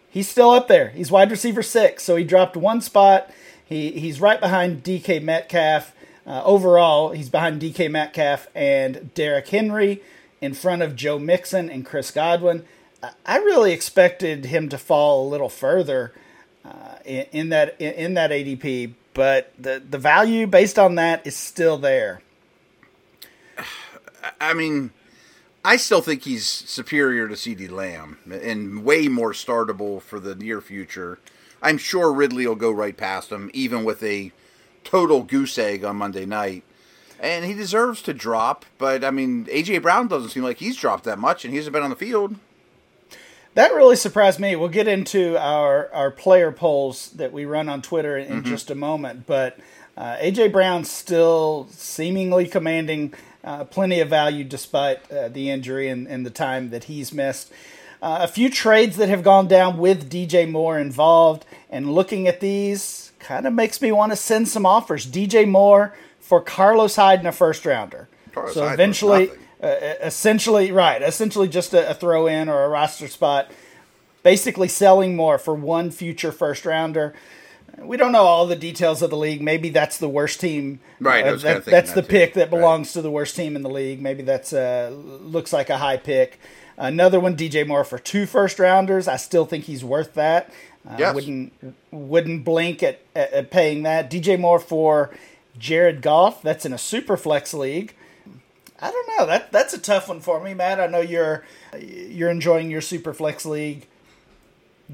He's 0.09 0.27
still 0.27 0.49
up 0.49 0.67
there. 0.67 0.89
He's 0.89 1.11
wide 1.11 1.29
receiver 1.29 1.61
six, 1.61 2.03
so 2.03 2.15
he 2.15 2.23
dropped 2.23 2.57
one 2.57 2.81
spot. 2.81 3.31
He 3.63 3.91
he's 3.91 4.19
right 4.19 4.39
behind 4.39 4.83
DK 4.83 5.21
Metcalf. 5.21 5.93
Uh, 6.27 6.43
overall, 6.43 7.11
he's 7.11 7.29
behind 7.29 7.61
DK 7.61 7.89
Metcalf 7.89 8.47
and 8.53 9.13
Derrick 9.13 9.47
Henry, 9.47 10.01
in 10.41 10.53
front 10.53 10.81
of 10.81 10.95
Joe 10.95 11.17
Mixon 11.17 11.69
and 11.69 11.85
Chris 11.85 12.11
Godwin. 12.11 12.65
I 13.25 13.37
really 13.37 13.73
expected 13.73 14.45
him 14.45 14.69
to 14.69 14.77
fall 14.77 15.25
a 15.25 15.29
little 15.29 15.49
further 15.49 16.13
uh, 16.65 16.95
in, 17.05 17.25
in, 17.31 17.49
that 17.49 17.79
in, 17.79 17.93
in, 17.93 18.13
that 18.15 18.31
ADP, 18.31 18.93
but 19.13 19.53
the 19.57 19.81
the 19.87 19.97
value 19.97 20.47
based 20.47 20.77
on 20.77 20.95
that 20.95 21.25
is 21.25 21.35
still 21.35 21.77
there. 21.77 22.21
I 24.41 24.53
mean, 24.53 24.91
I 25.63 25.77
still 25.77 26.01
think 26.01 26.23
he's 26.23 26.45
superior 26.45 27.27
to 27.27 27.35
CeeDee 27.35 27.69
Lamb 27.69 28.17
and 28.29 28.83
way 28.83 29.07
more 29.07 29.31
startable 29.31 30.01
for 30.01 30.19
the 30.19 30.35
near 30.35 30.59
future. 30.59 31.19
I'm 31.61 31.77
sure 31.77 32.11
Ridley 32.11 32.47
will 32.47 32.55
go 32.55 32.71
right 32.71 32.97
past 32.97 33.31
him, 33.31 33.49
even 33.53 33.83
with 33.83 34.03
a 34.03 34.31
total 34.87 35.21
goose 35.21 35.57
egg 35.57 35.83
on 35.83 35.97
Monday 35.97 36.25
night. 36.25 36.63
And 37.19 37.43
he 37.43 37.53
deserves 37.53 38.01
to 38.03 38.13
drop, 38.13 38.65
but 38.77 39.03
I 39.03 39.11
mean, 39.11 39.45
AJ 39.45 39.81
Brown 39.81 40.07
doesn't 40.07 40.29
seem 40.29 40.43
like 40.43 40.57
he's 40.57 40.77
dropped 40.77 41.03
that 41.03 41.19
much, 41.19 41.43
and 41.43 41.51
he 41.51 41.57
hasn't 41.57 41.73
been 41.73 41.83
on 41.83 41.89
the 41.89 41.95
field. 41.95 42.35
That 43.55 43.73
really 43.73 43.95
surprised 43.95 44.39
me. 44.39 44.55
We'll 44.55 44.69
get 44.69 44.87
into 44.87 45.35
our, 45.37 45.91
our 45.91 46.11
player 46.11 46.51
polls 46.51 47.09
that 47.13 47.33
we 47.33 47.43
run 47.43 47.69
on 47.69 47.81
Twitter 47.81 48.17
in 48.17 48.27
mm-hmm. 48.27 48.49
just 48.49 48.69
a 48.69 48.75
moment, 48.75 49.25
but 49.25 49.57
uh, 49.97 50.15
AJ 50.17 50.51
Brown 50.51 50.85
still 50.85 51.67
seemingly 51.71 52.47
commanding 52.47 53.13
uh, 53.43 53.63
plenty 53.65 53.99
of 53.99 54.09
value 54.09 54.43
despite 54.43 55.11
uh, 55.11 55.27
the 55.27 55.49
injury 55.49 55.89
and, 55.89 56.07
and, 56.07 56.25
the 56.25 56.29
time 56.29 56.69
that 56.69 56.85
he's 56.85 57.11
missed. 57.11 57.51
Uh, 58.01 58.19
a 58.21 58.27
few 58.27 58.49
trades 58.49 58.97
that 58.97 59.09
have 59.09 59.23
gone 59.23 59.47
down 59.47 59.77
with 59.77 60.09
DJ 60.09 60.49
Moore 60.49 60.77
involved, 60.77 61.45
and 61.69 61.91
looking 61.91 62.27
at 62.27 62.39
these, 62.41 63.06
kind 63.19 63.45
of 63.45 63.53
makes 63.53 63.81
me 63.81 63.91
want 63.91 64.11
to 64.11 64.15
send 64.15 64.47
some 64.47 64.65
offers. 64.65 65.05
DJ 65.05 65.47
Moore 65.47 65.95
for 66.19 66.41
Carlos 66.41 66.95
Hyde 66.95 67.19
in 67.19 67.25
a 67.25 67.31
first 67.31 67.65
rounder. 67.65 68.07
Carlos 68.33 68.53
so 68.53 68.63
Hyde 68.63 68.73
eventually, 68.73 69.29
uh, 69.61 69.67
essentially, 70.01 70.71
right, 70.71 71.01
essentially 71.01 71.47
just 71.47 71.73
a, 71.73 71.89
a 71.89 71.93
throw 71.93 72.27
in 72.27 72.49
or 72.49 72.63
a 72.63 72.69
roster 72.69 73.07
spot. 73.07 73.51
Basically, 74.23 74.67
selling 74.67 75.15
more 75.15 75.37
for 75.37 75.53
one 75.53 75.89
future 75.89 76.31
first 76.31 76.65
rounder. 76.65 77.13
We 77.77 77.95
don't 77.95 78.11
know 78.11 78.23
all 78.23 78.47
the 78.47 78.55
details 78.55 79.01
of 79.01 79.09
the 79.09 79.17
league. 79.17 79.41
Maybe 79.41 79.69
that's 79.69 79.99
the 79.99 80.09
worst 80.09 80.41
team. 80.41 80.79
Right. 80.99 81.25
Uh, 81.25 81.35
that, 81.37 81.65
that's 81.65 81.93
the 81.93 82.03
pick 82.03 82.33
that 82.33 82.49
belongs 82.49 82.87
right. 82.87 82.93
to 82.93 83.01
the 83.03 83.11
worst 83.11 83.35
team 83.35 83.55
in 83.55 83.61
the 83.61 83.69
league. 83.69 84.01
Maybe 84.01 84.23
that's 84.23 84.51
uh, 84.51 84.91
looks 84.93 85.53
like 85.53 85.69
a 85.69 85.77
high 85.77 85.97
pick. 85.97 86.39
Another 86.77 87.19
one, 87.19 87.35
DJ 87.35 87.65
Moore 87.65 87.83
for 87.83 87.97
two 87.97 88.25
first 88.25 88.59
rounders. 88.59 89.07
I 89.07 89.15
still 89.15 89.45
think 89.45 89.65
he's 89.65 89.83
worth 89.83 90.13
that. 90.13 90.51
Uh, 90.87 90.95
yes. 90.97 91.15
Wouldn't 91.15 91.75
wouldn't 91.91 92.45
blink 92.45 92.81
at, 92.81 93.01
at, 93.15 93.31
at, 93.33 93.51
paying 93.51 93.83
that. 93.83 94.09
DJ 94.09 94.39
Moore 94.39 94.59
for 94.59 95.13
Jared 95.57 96.01
Goff. 96.01 96.41
That's 96.41 96.65
in 96.65 96.73
a 96.73 96.77
super 96.77 97.17
flex 97.17 97.53
league. 97.53 97.93
I 98.79 98.91
don't 98.91 99.17
know. 99.17 99.25
That 99.25 99.51
that's 99.51 99.73
a 99.73 99.79
tough 99.79 100.07
one 100.07 100.21
for 100.21 100.41
me, 100.41 100.53
Matt. 100.53 100.79
I 100.79 100.87
know 100.87 101.01
you're 101.01 101.43
you're 101.79 102.29
enjoying 102.29 102.71
your 102.71 102.81
super 102.81 103.13
flex 103.13 103.45
league. 103.45 103.87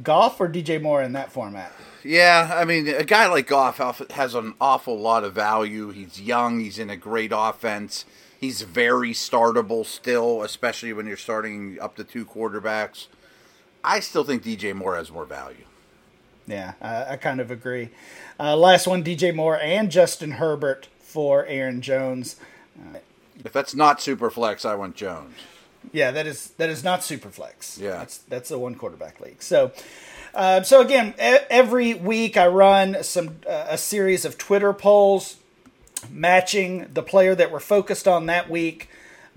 Goff 0.01 0.39
or 0.39 0.49
DJ 0.49 0.81
Moore 0.81 1.03
in 1.03 1.13
that 1.13 1.31
format? 1.31 1.71
Yeah, 2.03 2.51
I 2.55 2.65
mean, 2.65 2.87
a 2.87 3.03
guy 3.03 3.27
like 3.27 3.47
Goff 3.47 3.77
has 4.11 4.33
an 4.33 4.55
awful 4.59 4.97
lot 4.97 5.23
of 5.23 5.33
value. 5.33 5.91
He's 5.91 6.19
young. 6.19 6.59
He's 6.59 6.79
in 6.79 6.89
a 6.89 6.97
great 6.97 7.31
offense. 7.33 8.05
He's 8.39 8.63
very 8.63 9.11
startable 9.11 9.85
still, 9.85 10.41
especially 10.41 10.91
when 10.93 11.05
you're 11.05 11.15
starting 11.15 11.77
up 11.79 11.95
to 11.95 12.03
two 12.03 12.25
quarterbacks. 12.25 13.07
I 13.83 13.99
still 13.99 14.23
think 14.23 14.43
DJ 14.43 14.73
Moore 14.73 14.95
has 14.95 15.11
more 15.11 15.25
value. 15.25 15.65
Yeah, 16.47 16.73
I, 16.81 17.13
I 17.13 17.15
kind 17.17 17.39
of 17.39 17.51
agree. 17.51 17.89
Uh, 18.39 18.55
last 18.57 18.87
one, 18.87 19.03
DJ 19.03 19.33
Moore 19.33 19.57
and 19.59 19.89
Justin 19.91 20.31
Herbert 20.31 20.87
for 20.99 21.45
Aaron 21.45 21.81
Jones. 21.81 22.35
Uh, 22.77 22.97
if 23.43 23.53
that's 23.53 23.73
not 23.75 24.01
super 24.01 24.29
flex, 24.29 24.65
I 24.65 24.75
want 24.75 24.95
Jones. 24.95 25.33
Yeah, 25.91 26.11
that 26.11 26.25
is 26.27 26.49
that 26.57 26.69
is 26.69 26.83
not 26.83 27.03
super 27.03 27.29
flex. 27.29 27.77
Yeah, 27.77 27.97
that's 27.97 28.17
that's 28.19 28.51
a 28.51 28.57
one 28.57 28.75
quarterback 28.75 29.19
league. 29.19 29.41
So, 29.41 29.71
uh, 30.33 30.63
so 30.63 30.81
again, 30.81 31.09
e- 31.21 31.45
every 31.49 31.93
week 31.93 32.37
I 32.37 32.47
run 32.47 33.03
some 33.03 33.37
uh, 33.47 33.65
a 33.69 33.77
series 33.77 34.23
of 34.25 34.37
Twitter 34.37 34.71
polls 34.73 35.37
matching 36.09 36.87
the 36.93 37.03
player 37.03 37.35
that 37.35 37.51
we're 37.51 37.59
focused 37.59 38.07
on 38.07 38.25
that 38.27 38.49
week 38.49 38.89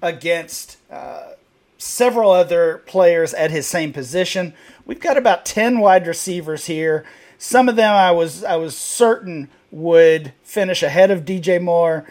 against 0.02 0.76
uh, 0.90 1.32
several 1.78 2.30
other 2.30 2.78
players 2.86 3.34
at 3.34 3.50
his 3.50 3.66
same 3.66 3.92
position. 3.92 4.54
We've 4.86 5.00
got 5.00 5.18
about 5.18 5.44
10 5.44 5.80
wide 5.80 6.06
receivers 6.06 6.66
here. 6.66 7.04
Some 7.38 7.68
of 7.68 7.76
them 7.76 7.92
I 7.92 8.12
was 8.12 8.44
I 8.44 8.56
was 8.56 8.76
certain 8.76 9.48
would 9.70 10.32
finish 10.42 10.82
ahead 10.82 11.10
of 11.10 11.24
DJ 11.24 11.60
Moore, 11.60 12.06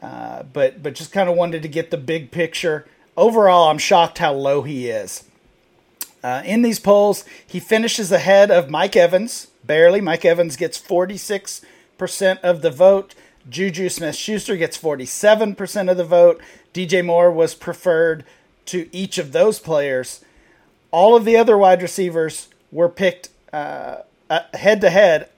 uh, 0.00 0.44
but 0.44 0.82
but 0.82 0.94
just 0.94 1.10
kind 1.10 1.28
of 1.28 1.36
wanted 1.36 1.62
to 1.62 1.68
get 1.68 1.90
the 1.90 1.96
big 1.96 2.30
picture. 2.30 2.86
Overall, 3.16 3.70
I'm 3.70 3.78
shocked 3.78 4.18
how 4.18 4.32
low 4.32 4.62
he 4.62 4.88
is. 4.88 5.24
Uh, 6.22 6.42
in 6.44 6.62
these 6.62 6.78
polls, 6.78 7.24
he 7.44 7.58
finishes 7.58 8.12
ahead 8.12 8.50
of 8.50 8.70
Mike 8.70 8.94
Evans, 8.94 9.48
barely. 9.64 10.00
Mike 10.00 10.24
Evans 10.24 10.56
gets 10.56 10.80
46% 10.80 11.64
of 12.40 12.62
the 12.62 12.70
vote. 12.70 13.14
Juju 13.48 13.88
Smith 13.88 14.14
Schuster 14.14 14.56
gets 14.56 14.78
47% 14.78 15.90
of 15.90 15.96
the 15.96 16.04
vote. 16.04 16.40
DJ 16.72 17.04
Moore 17.04 17.32
was 17.32 17.54
preferred 17.54 18.24
to 18.66 18.88
each 18.92 19.18
of 19.18 19.32
those 19.32 19.58
players. 19.58 20.24
All 20.92 21.16
of 21.16 21.24
the 21.24 21.36
other 21.36 21.58
wide 21.58 21.82
receivers 21.82 22.48
were 22.70 22.88
picked 22.88 23.30
head 23.52 24.80
to 24.80 24.90
head 24.90 25.28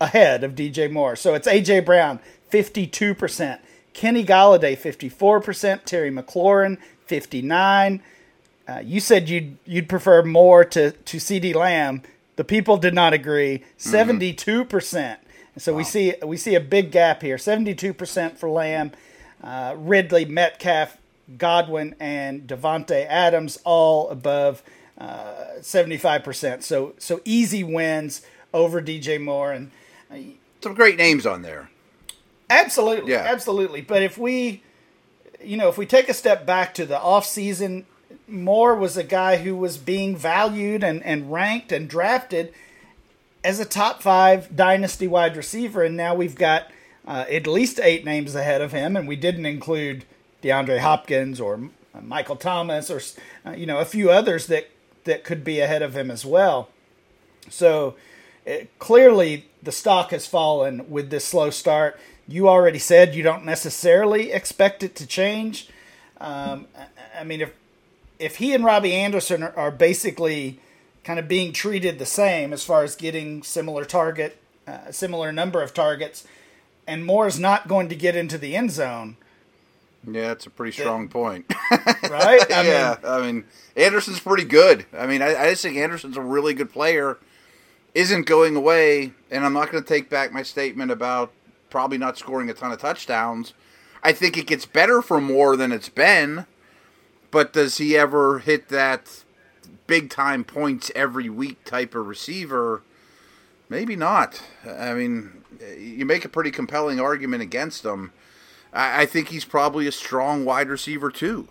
ahead 0.00 0.44
of 0.44 0.54
DJ 0.54 0.90
Moore. 0.90 1.16
So 1.16 1.34
it's 1.34 1.48
AJ 1.48 1.84
Brown, 1.84 2.20
52%. 2.52 3.58
Kenny 3.92 4.24
Golladay, 4.24 4.76
54%. 4.76 5.84
Terry 5.84 6.10
McLaurin, 6.10 6.78
59 7.06 8.00
uh, 8.68 8.80
you 8.84 9.00
said 9.00 9.28
you'd 9.28 9.56
you'd 9.66 9.88
prefer 9.88 10.22
Moore 10.22 10.64
to 10.64 10.92
to 10.92 11.16
CeeDee 11.16 11.54
Lamb. 11.54 12.02
The 12.36 12.44
people 12.44 12.76
did 12.76 12.94
not 12.94 13.12
agree. 13.12 13.64
72%. 13.78 14.36
Mm-hmm. 14.36 14.68
percent 14.68 15.20
So 15.58 15.72
wow. 15.72 15.78
we 15.78 15.84
see 15.84 16.14
we 16.24 16.36
see 16.36 16.54
a 16.54 16.60
big 16.60 16.90
gap 16.90 17.22
here. 17.22 17.36
72% 17.36 18.36
for 18.36 18.48
Lamb. 18.48 18.92
Uh, 19.42 19.74
Ridley, 19.76 20.24
Metcalf, 20.24 20.96
Godwin, 21.36 21.96
and 21.98 22.46
Davante 22.46 23.04
Adams, 23.08 23.58
all 23.64 24.08
above 24.08 24.62
uh, 24.62 24.70
seventy-five 25.60 26.22
percent. 26.22 26.64
So 26.64 26.94
so 26.98 27.20
easy 27.24 27.64
wins 27.64 28.22
over 28.52 28.82
DJ 28.82 29.20
Moore 29.20 29.52
and 29.52 29.70
uh, 30.10 30.16
some 30.62 30.74
great 30.74 30.96
names 30.96 31.26
on 31.26 31.42
there. 31.42 31.70
Absolutely, 32.50 33.12
yeah. 33.12 33.24
absolutely. 33.26 33.80
But 33.80 34.02
if 34.02 34.18
we, 34.18 34.62
you 35.42 35.56
know, 35.56 35.68
if 35.68 35.78
we 35.78 35.86
take 35.86 36.08
a 36.08 36.14
step 36.14 36.44
back 36.44 36.74
to 36.74 36.84
the 36.84 37.00
off 37.00 37.24
season, 37.24 37.86
Moore 38.28 38.74
was 38.74 38.96
a 38.96 39.02
guy 39.02 39.38
who 39.38 39.56
was 39.56 39.78
being 39.78 40.16
valued 40.16 40.84
and, 40.84 41.02
and 41.02 41.32
ranked 41.32 41.72
and 41.72 41.88
drafted 41.88 42.52
as 43.42 43.58
a 43.58 43.64
top 43.64 44.02
five 44.02 44.54
dynasty 44.54 45.08
wide 45.08 45.36
receiver, 45.36 45.82
and 45.82 45.96
now 45.96 46.14
we've 46.14 46.36
got 46.36 46.70
uh, 47.06 47.24
at 47.30 47.46
least 47.46 47.80
eight 47.82 48.04
names 48.04 48.34
ahead 48.34 48.60
of 48.60 48.72
him, 48.72 48.96
and 48.96 49.08
we 49.08 49.16
didn't 49.16 49.46
include 49.46 50.04
DeAndre 50.42 50.78
Hopkins 50.78 51.40
or 51.40 51.70
Michael 52.00 52.36
Thomas 52.36 52.90
or 52.90 53.00
uh, 53.44 53.52
you 53.52 53.66
know 53.66 53.78
a 53.78 53.84
few 53.84 54.10
others 54.10 54.46
that 54.46 54.68
that 55.04 55.24
could 55.24 55.44
be 55.44 55.60
ahead 55.60 55.82
of 55.82 55.96
him 55.96 56.10
as 56.10 56.24
well. 56.24 56.68
So 57.48 57.96
it, 58.44 58.76
clearly 58.78 59.46
the 59.62 59.72
stock 59.72 60.10
has 60.10 60.26
fallen 60.26 60.90
with 60.90 61.10
this 61.10 61.24
slow 61.24 61.50
start. 61.50 61.98
You 62.28 62.48
already 62.48 62.78
said 62.78 63.14
you 63.14 63.22
don't 63.22 63.44
necessarily 63.44 64.32
expect 64.32 64.82
it 64.82 64.94
to 64.96 65.06
change. 65.06 65.68
Um, 66.20 66.66
I 67.18 67.24
mean, 67.24 67.40
if 67.40 67.52
if 68.18 68.36
he 68.36 68.54
and 68.54 68.64
Robbie 68.64 68.94
Anderson 68.94 69.42
are, 69.42 69.52
are 69.56 69.70
basically 69.72 70.60
kind 71.02 71.18
of 71.18 71.26
being 71.26 71.52
treated 71.52 71.98
the 71.98 72.06
same 72.06 72.52
as 72.52 72.64
far 72.64 72.84
as 72.84 72.94
getting 72.94 73.42
similar 73.42 73.84
target, 73.84 74.38
uh, 74.66 74.92
similar 74.92 75.32
number 75.32 75.60
of 75.60 75.74
targets, 75.74 76.24
and 76.86 77.04
Moore's 77.04 77.40
not 77.40 77.66
going 77.66 77.88
to 77.88 77.96
get 77.96 78.14
into 78.14 78.38
the 78.38 78.54
end 78.54 78.70
zone. 78.70 79.16
Yeah, 80.06 80.28
that's 80.28 80.46
a 80.46 80.50
pretty 80.50 80.72
strong 80.72 81.08
point. 81.08 81.46
right? 81.70 82.50
I 82.52 82.62
yeah, 82.66 82.96
mean, 83.02 83.12
I 83.12 83.20
mean, 83.20 83.44
Anderson's 83.76 84.20
pretty 84.20 84.44
good. 84.44 84.84
I 84.92 85.06
mean, 85.06 85.22
I, 85.22 85.36
I 85.36 85.50
just 85.50 85.62
think 85.62 85.76
Anderson's 85.76 86.16
a 86.16 86.22
really 86.22 86.54
good 86.54 86.72
player. 86.72 87.18
Isn't 87.94 88.26
going 88.26 88.56
away, 88.56 89.12
and 89.30 89.44
I'm 89.44 89.52
not 89.52 89.70
going 89.70 89.82
to 89.82 89.88
take 89.88 90.08
back 90.08 90.32
my 90.32 90.42
statement 90.42 90.90
about 90.90 91.30
probably 91.70 91.98
not 91.98 92.18
scoring 92.18 92.48
a 92.50 92.54
ton 92.54 92.72
of 92.72 92.80
touchdowns. 92.80 93.52
I 94.02 94.12
think 94.12 94.36
it 94.36 94.46
gets 94.46 94.66
better 94.66 95.02
for 95.02 95.20
more 95.20 95.56
than 95.56 95.72
it's 95.72 95.88
been, 95.88 96.46
but 97.30 97.52
does 97.52 97.78
he 97.78 97.96
ever 97.96 98.40
hit 98.40 98.68
that 98.68 99.24
big 99.86 100.10
time 100.10 100.42
points 100.42 100.90
every 100.94 101.28
week 101.28 101.64
type 101.64 101.94
of 101.94 102.06
receiver? 102.06 102.82
Maybe 103.68 103.94
not. 103.94 104.42
I 104.68 104.94
mean, 104.94 105.44
you 105.78 106.04
make 106.04 106.24
a 106.24 106.28
pretty 106.28 106.50
compelling 106.50 106.98
argument 106.98 107.42
against 107.42 107.84
him. 107.84 108.12
I, 108.72 109.02
I 109.02 109.06
think 109.06 109.28
he's 109.28 109.44
probably 109.44 109.86
a 109.86 109.92
strong 109.92 110.44
wide 110.44 110.68
receiver 110.68 111.10
too. 111.10 111.48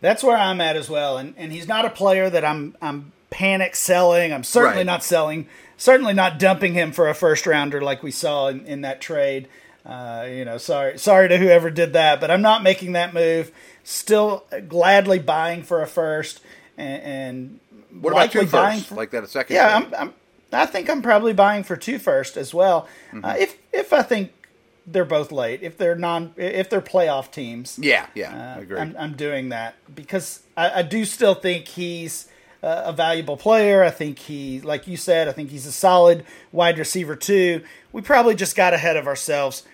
That's 0.00 0.22
where 0.22 0.36
I'm 0.36 0.60
at 0.60 0.76
as 0.76 0.88
well, 0.88 1.18
and 1.18 1.34
and 1.36 1.52
he's 1.52 1.66
not 1.66 1.84
a 1.84 1.90
player 1.90 2.30
that 2.30 2.44
I'm 2.44 2.76
I'm 2.80 3.12
panic 3.30 3.74
selling. 3.74 4.32
I'm 4.32 4.44
certainly 4.44 4.78
right. 4.78 4.86
not 4.86 5.02
selling, 5.02 5.48
certainly 5.76 6.14
not 6.14 6.38
dumping 6.38 6.74
him 6.74 6.92
for 6.92 7.08
a 7.08 7.14
first 7.14 7.46
rounder 7.46 7.80
like 7.80 8.02
we 8.02 8.10
saw 8.10 8.48
in, 8.48 8.64
in 8.66 8.80
that 8.82 9.00
trade. 9.00 9.48
Uh, 9.84 10.26
you 10.28 10.44
know, 10.44 10.58
sorry, 10.58 10.98
sorry 10.98 11.28
to 11.28 11.38
whoever 11.38 11.70
did 11.70 11.94
that, 11.94 12.20
but 12.20 12.30
I'm 12.30 12.42
not 12.42 12.62
making 12.62 12.92
that 12.92 13.14
move. 13.14 13.50
Still 13.84 14.44
gladly 14.68 15.18
buying 15.18 15.62
for 15.62 15.82
a 15.82 15.86
first, 15.86 16.40
and, 16.76 17.02
and 17.02 17.60
what 18.02 18.12
about 18.12 18.30
two 18.30 18.46
first, 18.46 18.86
for, 18.86 18.94
like 18.96 19.10
that 19.12 19.24
a 19.24 19.28
second? 19.28 19.56
Yeah, 19.56 19.76
I'm, 19.76 19.94
I'm, 19.94 20.14
i 20.52 20.66
think 20.66 20.90
I'm 20.90 21.00
probably 21.00 21.32
buying 21.32 21.64
for 21.64 21.76
two 21.76 21.98
first 21.98 22.36
as 22.36 22.52
well. 22.52 22.86
Mm-hmm. 23.12 23.24
Uh, 23.24 23.34
if 23.38 23.56
if 23.72 23.92
I 23.92 24.02
think 24.02 24.32
they're 24.90 25.04
both 25.04 25.30
late, 25.30 25.62
if 25.62 25.76
they're 25.76 25.94
non, 25.94 26.32
if 26.36 26.70
they're 26.70 26.80
playoff 26.80 27.30
teams, 27.30 27.78
yeah, 27.80 28.06
yeah, 28.14 28.32
uh, 28.32 28.58
I 28.58 28.62
agree. 28.62 28.78
I'm, 28.78 28.96
I'm, 28.98 29.14
doing 29.14 29.50
that 29.50 29.74
because 29.94 30.42
I, 30.56 30.80
I 30.80 30.82
do 30.82 31.04
still 31.04 31.34
think 31.34 31.66
he's 31.66 32.28
a 32.62 32.92
valuable 32.92 33.36
player. 33.36 33.84
I 33.84 33.90
think 33.90 34.18
he, 34.18 34.60
like 34.60 34.86
you 34.86 34.96
said, 34.96 35.28
I 35.28 35.32
think 35.32 35.50
he's 35.50 35.66
a 35.66 35.72
solid 35.72 36.24
wide 36.52 36.78
receiver 36.78 37.16
too. 37.16 37.62
We 37.92 38.02
probably 38.02 38.34
just 38.34 38.56
got 38.56 38.74
ahead 38.74 38.96
of 38.96 39.06
ourselves 39.06 39.64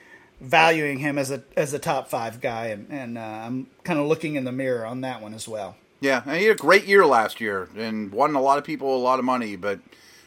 valuing 0.40 0.98
him 0.98 1.16
as 1.18 1.30
a 1.30 1.42
as 1.56 1.72
a 1.72 1.78
top 1.78 2.08
five 2.08 2.40
guy, 2.40 2.66
and, 2.66 2.86
and 2.90 3.18
uh, 3.18 3.20
I'm 3.20 3.68
kind 3.84 3.98
of 3.98 4.06
looking 4.06 4.34
in 4.34 4.44
the 4.44 4.52
mirror 4.52 4.84
on 4.84 5.00
that 5.02 5.22
one 5.22 5.34
as 5.34 5.48
well. 5.48 5.76
Yeah, 6.00 6.22
and 6.26 6.36
he 6.36 6.46
had 6.46 6.56
a 6.56 6.58
great 6.58 6.84
year 6.84 7.06
last 7.06 7.40
year 7.40 7.68
and 7.76 8.12
won 8.12 8.34
a 8.34 8.40
lot 8.40 8.58
of 8.58 8.64
people 8.64 8.94
a 8.94 8.98
lot 8.98 9.18
of 9.18 9.24
money, 9.24 9.56
but 9.56 9.80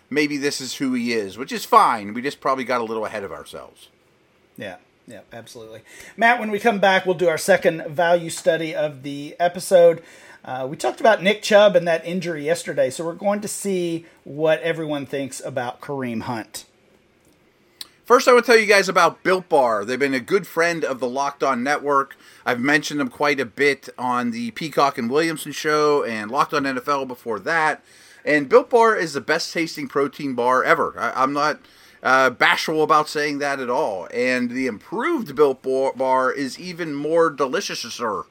maybe 0.10 0.38
this 0.38 0.60
is 0.60 0.76
who 0.76 0.94
he 0.94 1.14
is, 1.14 1.38
which 1.38 1.52
is 1.52 1.66
fine. 1.66 2.14
We 2.14 2.22
just 2.22 2.42
probably 2.42 2.64
got 2.64 2.82
a 2.82 2.84
little 2.84 3.06
ahead 3.06 3.24
of 3.24 3.32
ourselves. 3.32 3.90
Yeah. 4.58 4.78
Yeah, 5.08 5.22
absolutely. 5.32 5.84
Matt, 6.18 6.38
when 6.38 6.52
we 6.52 6.60
come 6.60 6.80
back, 6.80 7.06
we'll 7.06 7.16
do 7.16 7.30
our 7.30 7.38
second 7.38 7.88
value 7.88 8.30
study 8.30 8.76
of 8.76 9.04
the 9.04 9.38
episode. 9.40 10.04
Uh, 10.44 10.68
we 10.70 10.76
talked 10.76 11.00
about 11.00 11.24
Nick 11.24 11.42
Chubb 11.42 11.78
and 11.78 11.88
that 11.88 12.06
injury 12.06 12.44
yesterday, 12.46 12.90
so 12.90 13.06
we're 13.06 13.14
going 13.14 13.40
to 13.40 13.48
see 13.48 14.06
what 14.26 14.62
everyone 14.62 15.06
thinks 15.06 15.42
about 15.44 15.80
Kareem 15.80 16.24
Hunt. 16.24 16.66
First, 18.04 18.28
I 18.28 18.34
want 18.34 18.46
to 18.46 18.52
tell 18.52 18.60
you 18.60 18.68
guys 18.68 18.88
about 18.88 19.24
Built 19.24 19.50
Bar. 19.50 19.84
They've 19.84 20.00
been 20.00 20.14
a 20.14 20.22
good 20.22 20.48
friend 20.48 20.86
of 20.86 21.02
the 21.02 21.10
Locked 21.10 21.44
On 21.44 21.64
Network. 21.64 22.16
I've 22.46 22.62
mentioned 22.62 23.02
them 23.02 23.10
quite 23.10 23.42
a 23.42 23.46
bit 23.46 23.90
on 23.98 24.32
the 24.32 24.52
Peacock 24.52 24.98
and 24.98 25.10
Williamson 25.10 25.52
show 25.52 26.06
and 26.06 26.32
Locked 26.32 26.54
On 26.54 26.64
NFL 26.64 27.10
before 27.10 27.40
that. 27.40 27.84
And 28.24 28.48
Built 28.48 28.70
Bar 28.70 28.96
is 28.96 29.12
the 29.12 29.20
best 29.20 29.54
tasting 29.54 29.90
protein 29.90 30.36
bar 30.36 30.64
ever. 30.64 30.96
I, 30.98 31.22
am 31.22 31.34
not 31.34 31.60
uh, 32.04 32.30
bashful 32.30 32.84
about 32.84 33.10
saying 33.10 33.40
that 33.40 33.60
at 33.60 33.70
all. 33.70 34.08
And 34.14 34.50
the 34.50 34.68
improved 34.68 35.36
Built 35.36 35.64
Bar 35.64 36.32
is 36.32 36.60
even 36.60 36.94
more 36.96 37.30
delicious, 37.30 37.82
sir. 37.82 38.24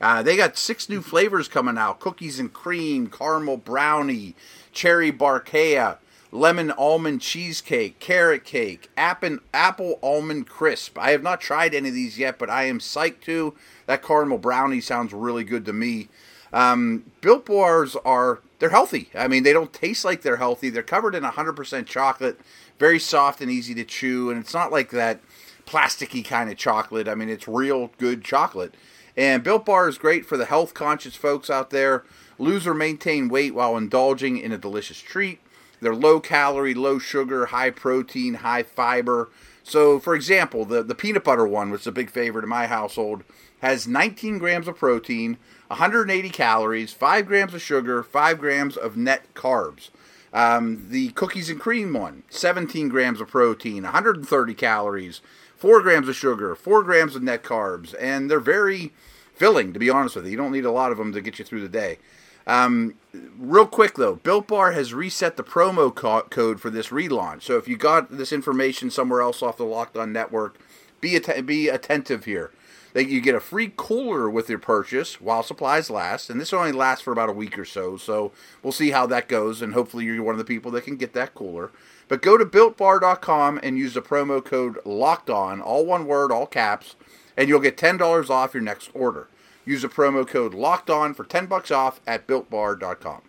Uh, 0.00 0.22
they 0.22 0.36
got 0.36 0.56
six 0.56 0.88
new 0.88 1.02
flavors 1.02 1.48
coming 1.48 1.76
out: 1.76 2.00
cookies 2.00 2.40
and 2.40 2.52
cream, 2.52 3.08
caramel 3.08 3.58
brownie, 3.58 4.34
cherry 4.72 5.12
barquea, 5.12 5.98
lemon 6.32 6.70
almond 6.72 7.20
cheesecake, 7.20 7.98
carrot 7.98 8.44
cake, 8.44 8.88
apple 8.96 9.38
apple 9.52 9.98
almond 10.02 10.48
crisp. 10.48 10.98
I 10.98 11.10
have 11.10 11.22
not 11.22 11.40
tried 11.40 11.74
any 11.74 11.90
of 11.90 11.94
these 11.94 12.18
yet, 12.18 12.38
but 12.38 12.48
I 12.48 12.64
am 12.64 12.78
psyched 12.78 13.20
to. 13.22 13.54
That 13.86 14.02
caramel 14.02 14.38
brownie 14.38 14.80
sounds 14.80 15.12
really 15.12 15.44
good 15.44 15.66
to 15.66 15.72
me. 15.72 16.08
Um, 16.52 17.04
Built 17.20 17.46
bars 17.46 17.96
are 18.04 18.40
they're 18.58 18.70
healthy. 18.70 19.08
I 19.14 19.28
mean, 19.28 19.42
they 19.42 19.52
don't 19.52 19.72
taste 19.72 20.04
like 20.04 20.22
they're 20.22 20.36
healthy. 20.36 20.70
They're 20.70 20.82
covered 20.82 21.14
in 21.14 21.22
100% 21.22 21.86
chocolate, 21.86 22.38
very 22.80 22.98
soft 22.98 23.42
and 23.42 23.50
easy 23.50 23.74
to 23.74 23.84
chew, 23.84 24.30
and 24.30 24.40
it's 24.40 24.54
not 24.54 24.72
like 24.72 24.90
that 24.90 25.20
plasticky 25.66 26.24
kind 26.24 26.50
of 26.50 26.56
chocolate. 26.56 27.06
I 27.06 27.14
mean, 27.14 27.28
it's 27.28 27.46
real 27.46 27.92
good 27.98 28.24
chocolate. 28.24 28.74
And 29.16 29.44
Built 29.44 29.66
Bar 29.66 29.86
is 29.86 29.98
great 29.98 30.24
for 30.24 30.38
the 30.38 30.46
health 30.46 30.72
conscious 30.72 31.14
folks 31.14 31.50
out 31.50 31.68
there. 31.68 32.04
Lose 32.38 32.66
or 32.66 32.72
maintain 32.72 33.28
weight 33.28 33.54
while 33.54 33.76
indulging 33.76 34.38
in 34.38 34.50
a 34.50 34.58
delicious 34.58 34.98
treat. 34.98 35.40
They're 35.82 35.94
low 35.94 36.20
calorie, 36.20 36.72
low 36.72 36.98
sugar, 36.98 37.46
high 37.46 37.70
protein, 37.70 38.34
high 38.34 38.62
fiber. 38.62 39.30
So, 39.62 40.00
for 40.00 40.14
example, 40.14 40.64
the, 40.64 40.82
the 40.82 40.94
peanut 40.94 41.22
butter 41.22 41.46
one, 41.46 41.70
which 41.70 41.82
is 41.82 41.86
a 41.86 41.92
big 41.92 42.10
favorite 42.10 42.44
in 42.44 42.48
my 42.48 42.66
household, 42.66 43.24
has 43.60 43.86
19 43.86 44.38
grams 44.38 44.66
of 44.66 44.78
protein, 44.78 45.36
180 45.68 46.30
calories, 46.30 46.94
5 46.94 47.26
grams 47.26 47.52
of 47.52 47.60
sugar, 47.60 48.02
5 48.02 48.38
grams 48.38 48.78
of 48.78 48.96
net 48.96 49.34
carbs. 49.34 49.90
Um, 50.32 50.86
the 50.90 51.10
cookies 51.10 51.50
and 51.50 51.58
cream 51.58 51.92
one, 51.92 52.22
17 52.30 52.88
grams 52.88 53.20
of 53.20 53.28
protein, 53.28 53.82
130 53.82 54.54
calories, 54.54 55.20
4 55.56 55.82
grams 55.82 56.08
of 56.08 56.14
sugar, 56.14 56.54
4 56.54 56.82
grams 56.84 57.16
of 57.16 57.22
net 57.22 57.42
carbs, 57.42 57.94
and 58.00 58.30
they're 58.30 58.38
very 58.40 58.92
filling, 59.34 59.72
to 59.72 59.78
be 59.80 59.90
honest 59.90 60.14
with 60.16 60.26
you. 60.26 60.32
You 60.32 60.36
don't 60.36 60.52
need 60.52 60.64
a 60.64 60.70
lot 60.70 60.92
of 60.92 60.98
them 60.98 61.12
to 61.12 61.20
get 61.20 61.38
you 61.38 61.44
through 61.44 61.62
the 61.62 61.68
day. 61.68 61.98
Um, 62.46 62.94
real 63.38 63.66
quick 63.66 63.94
though, 63.94 64.16
Built 64.16 64.48
Bar 64.48 64.72
has 64.72 64.94
reset 64.94 65.36
the 65.36 65.42
promo 65.42 65.94
co- 65.94 66.22
code 66.30 66.60
for 66.60 66.70
this 66.70 66.88
relaunch. 66.88 67.42
So 67.42 67.56
if 67.56 67.68
you 67.68 67.76
got 67.76 68.16
this 68.16 68.32
information 68.32 68.90
somewhere 68.90 69.20
else 69.20 69.42
off 69.42 69.56
the 69.56 69.64
Locked 69.64 69.96
On 69.96 70.12
Network, 70.12 70.58
be 71.00 71.16
att- 71.16 71.46
be 71.46 71.68
attentive 71.68 72.24
here. 72.24 72.50
That 72.92 73.08
you 73.08 73.20
get 73.20 73.34
a 73.34 73.40
free 73.40 73.72
cooler 73.76 74.28
with 74.28 74.48
your 74.48 74.58
purchase 74.58 75.20
while 75.20 75.42
supplies 75.42 75.90
last, 75.90 76.28
and 76.28 76.40
this 76.40 76.52
only 76.52 76.72
lasts 76.72 77.04
for 77.04 77.12
about 77.12 77.28
a 77.28 77.32
week 77.32 77.58
or 77.58 77.64
so. 77.64 77.96
So 77.96 78.32
we'll 78.62 78.72
see 78.72 78.90
how 78.90 79.06
that 79.06 79.28
goes, 79.28 79.62
and 79.62 79.74
hopefully 79.74 80.04
you're 80.04 80.22
one 80.22 80.34
of 80.34 80.38
the 80.38 80.44
people 80.44 80.70
that 80.72 80.84
can 80.84 80.96
get 80.96 81.12
that 81.12 81.34
cooler. 81.34 81.70
But 82.08 82.22
go 82.22 82.36
to 82.36 82.44
builtbar.com 82.44 83.60
and 83.62 83.78
use 83.78 83.94
the 83.94 84.02
promo 84.02 84.44
code 84.44 84.78
Locked 84.84 85.30
On, 85.30 85.60
all 85.60 85.86
one 85.86 86.06
word, 86.06 86.32
all 86.32 86.46
caps 86.46 86.96
and 87.40 87.48
you'll 87.48 87.60
get 87.60 87.78
$10 87.78 88.28
off 88.28 88.52
your 88.52 88.62
next 88.62 88.90
order. 88.92 89.28
Use 89.64 89.80
the 89.80 89.88
promo 89.88 90.26
code 90.26 90.52
LOCKED 90.52 90.90
ON 90.90 91.14
for 91.14 91.24
10 91.24 91.46
bucks 91.46 91.70
off 91.70 92.00
at 92.06 92.26
builtbar.com. 92.26 93.22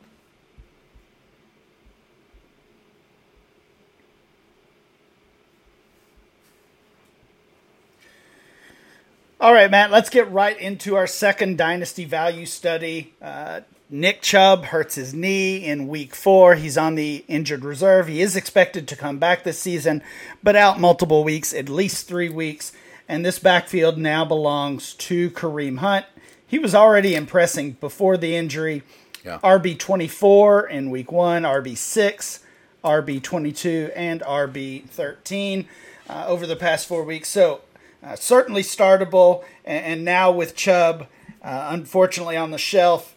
All 9.41 9.53
right, 9.53 9.71
Matt, 9.71 9.89
let's 9.89 10.11
get 10.11 10.31
right 10.31 10.55
into 10.59 10.95
our 10.95 11.07
second 11.07 11.57
dynasty 11.57 12.05
value 12.05 12.45
study. 12.45 13.15
Uh, 13.19 13.61
Nick 13.89 14.21
Chubb 14.21 14.65
hurts 14.65 14.93
his 14.93 15.15
knee 15.15 15.65
in 15.65 15.87
week 15.87 16.13
four. 16.13 16.53
He's 16.53 16.77
on 16.77 16.93
the 16.93 17.25
injured 17.27 17.65
reserve. 17.65 18.07
He 18.07 18.21
is 18.21 18.35
expected 18.35 18.87
to 18.87 18.95
come 18.95 19.17
back 19.17 19.43
this 19.43 19.57
season, 19.57 20.03
but 20.43 20.55
out 20.55 20.79
multiple 20.79 21.23
weeks, 21.23 21.55
at 21.55 21.69
least 21.69 22.07
three 22.07 22.29
weeks 22.29 22.71
and 23.11 23.25
this 23.25 23.39
backfield 23.39 23.97
now 23.97 24.23
belongs 24.23 24.93
to 24.93 25.31
Kareem 25.31 25.79
Hunt. 25.79 26.05
He 26.45 26.59
was 26.59 26.75
already 26.75 27.15
impressing 27.15 27.71
before 27.71 28.17
the 28.17 28.35
injury. 28.35 28.83
Yeah. 29.25 29.39
RB 29.43 29.77
24 29.77 30.67
in 30.67 30.91
week 30.91 31.11
one, 31.11 31.41
RB 31.41 31.75
6, 31.75 32.39
RB 32.85 33.23
22, 33.23 33.91
and 33.95 34.21
RB 34.21 34.87
13 34.87 35.67
uh, 36.07 36.25
over 36.27 36.45
the 36.45 36.55
past 36.55 36.87
four 36.87 37.03
weeks. 37.03 37.27
So 37.27 37.61
uh, 38.03 38.15
certainly 38.15 38.63
startable. 38.63 39.43
And, 39.65 39.85
and, 39.85 40.05
now 40.05 40.31
with 40.31 40.55
Chubb, 40.55 41.07
uh, 41.41 41.67
unfortunately 41.71 42.37
on 42.37 42.51
the 42.51 42.57
shelf, 42.57 43.15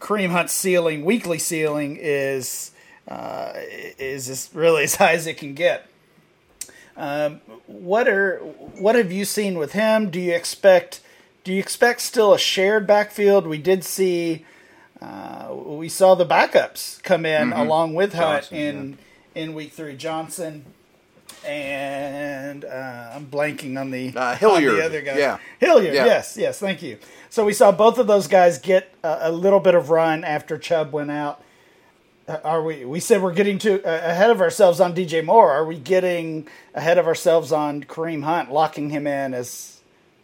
Kareem 0.00 0.30
Hunt's 0.30 0.52
ceiling, 0.52 1.04
weekly 1.04 1.38
ceiling, 1.38 1.96
is 2.00 2.72
uh, 3.06 3.52
is 3.98 4.28
as 4.28 4.50
really 4.52 4.84
as 4.84 4.96
high 4.96 5.12
as 5.12 5.26
it 5.26 5.38
can 5.38 5.54
get. 5.54 5.88
Um, 6.96 7.40
what 7.66 8.08
are 8.08 8.38
what 8.38 8.96
have 8.96 9.12
you 9.12 9.24
seen 9.24 9.58
with 9.58 9.72
him? 9.72 10.10
Do 10.10 10.20
you 10.20 10.34
expect 10.34 11.00
do 11.44 11.52
you 11.52 11.60
expect 11.60 12.00
still 12.00 12.34
a 12.34 12.38
shared 12.38 12.86
backfield? 12.86 13.46
We 13.46 13.58
did 13.58 13.84
see 13.84 14.44
uh, 15.00 15.54
we 15.54 15.88
saw 15.88 16.16
the 16.16 16.26
backups 16.26 17.00
come 17.02 17.24
in 17.24 17.50
mm-hmm. 17.50 17.60
along 17.60 17.94
with 17.94 18.14
Hunt 18.14 18.42
Johnson, 18.42 18.58
in 18.58 18.98
yeah. 19.34 19.42
in 19.42 19.54
week 19.54 19.72
three. 19.72 19.96
Johnson 19.96 20.64
and 21.44 22.64
uh, 22.64 23.10
I'm 23.14 23.26
blanking 23.26 23.80
on 23.80 23.90
the, 23.90 24.12
uh, 24.16 24.36
Hilliard. 24.36 24.74
On 24.74 24.78
the 24.78 24.84
other 24.84 25.02
guy. 25.02 25.18
Yeah, 25.18 25.38
Hilliard. 25.58 25.94
Yeah. 25.94 26.06
Yes, 26.06 26.36
yes. 26.36 26.58
Thank 26.58 26.82
you. 26.82 26.98
So 27.30 27.44
we 27.44 27.52
saw 27.52 27.72
both 27.72 27.98
of 27.98 28.06
those 28.06 28.26
guys 28.26 28.58
get 28.58 28.94
a, 29.02 29.18
a 29.22 29.32
little 29.32 29.60
bit 29.60 29.74
of 29.74 29.90
run 29.90 30.24
after 30.24 30.58
Chubb 30.58 30.92
went 30.92 31.10
out. 31.10 31.42
Uh, 32.26 32.38
are 32.44 32.62
we? 32.62 32.84
We 32.84 33.00
said 33.00 33.22
we're 33.22 33.32
getting 33.32 33.58
to 33.60 33.82
uh, 33.82 34.10
ahead 34.10 34.30
of 34.30 34.40
ourselves 34.40 34.80
on 34.80 34.94
DJ 34.94 35.24
Moore. 35.24 35.50
Are 35.52 35.64
we 35.64 35.78
getting 35.78 36.46
ahead 36.74 36.98
of 36.98 37.06
ourselves 37.06 37.52
on 37.52 37.84
Kareem 37.84 38.22
Hunt, 38.22 38.52
locking 38.52 38.90
him 38.90 39.06
in 39.06 39.32
as 39.34 39.80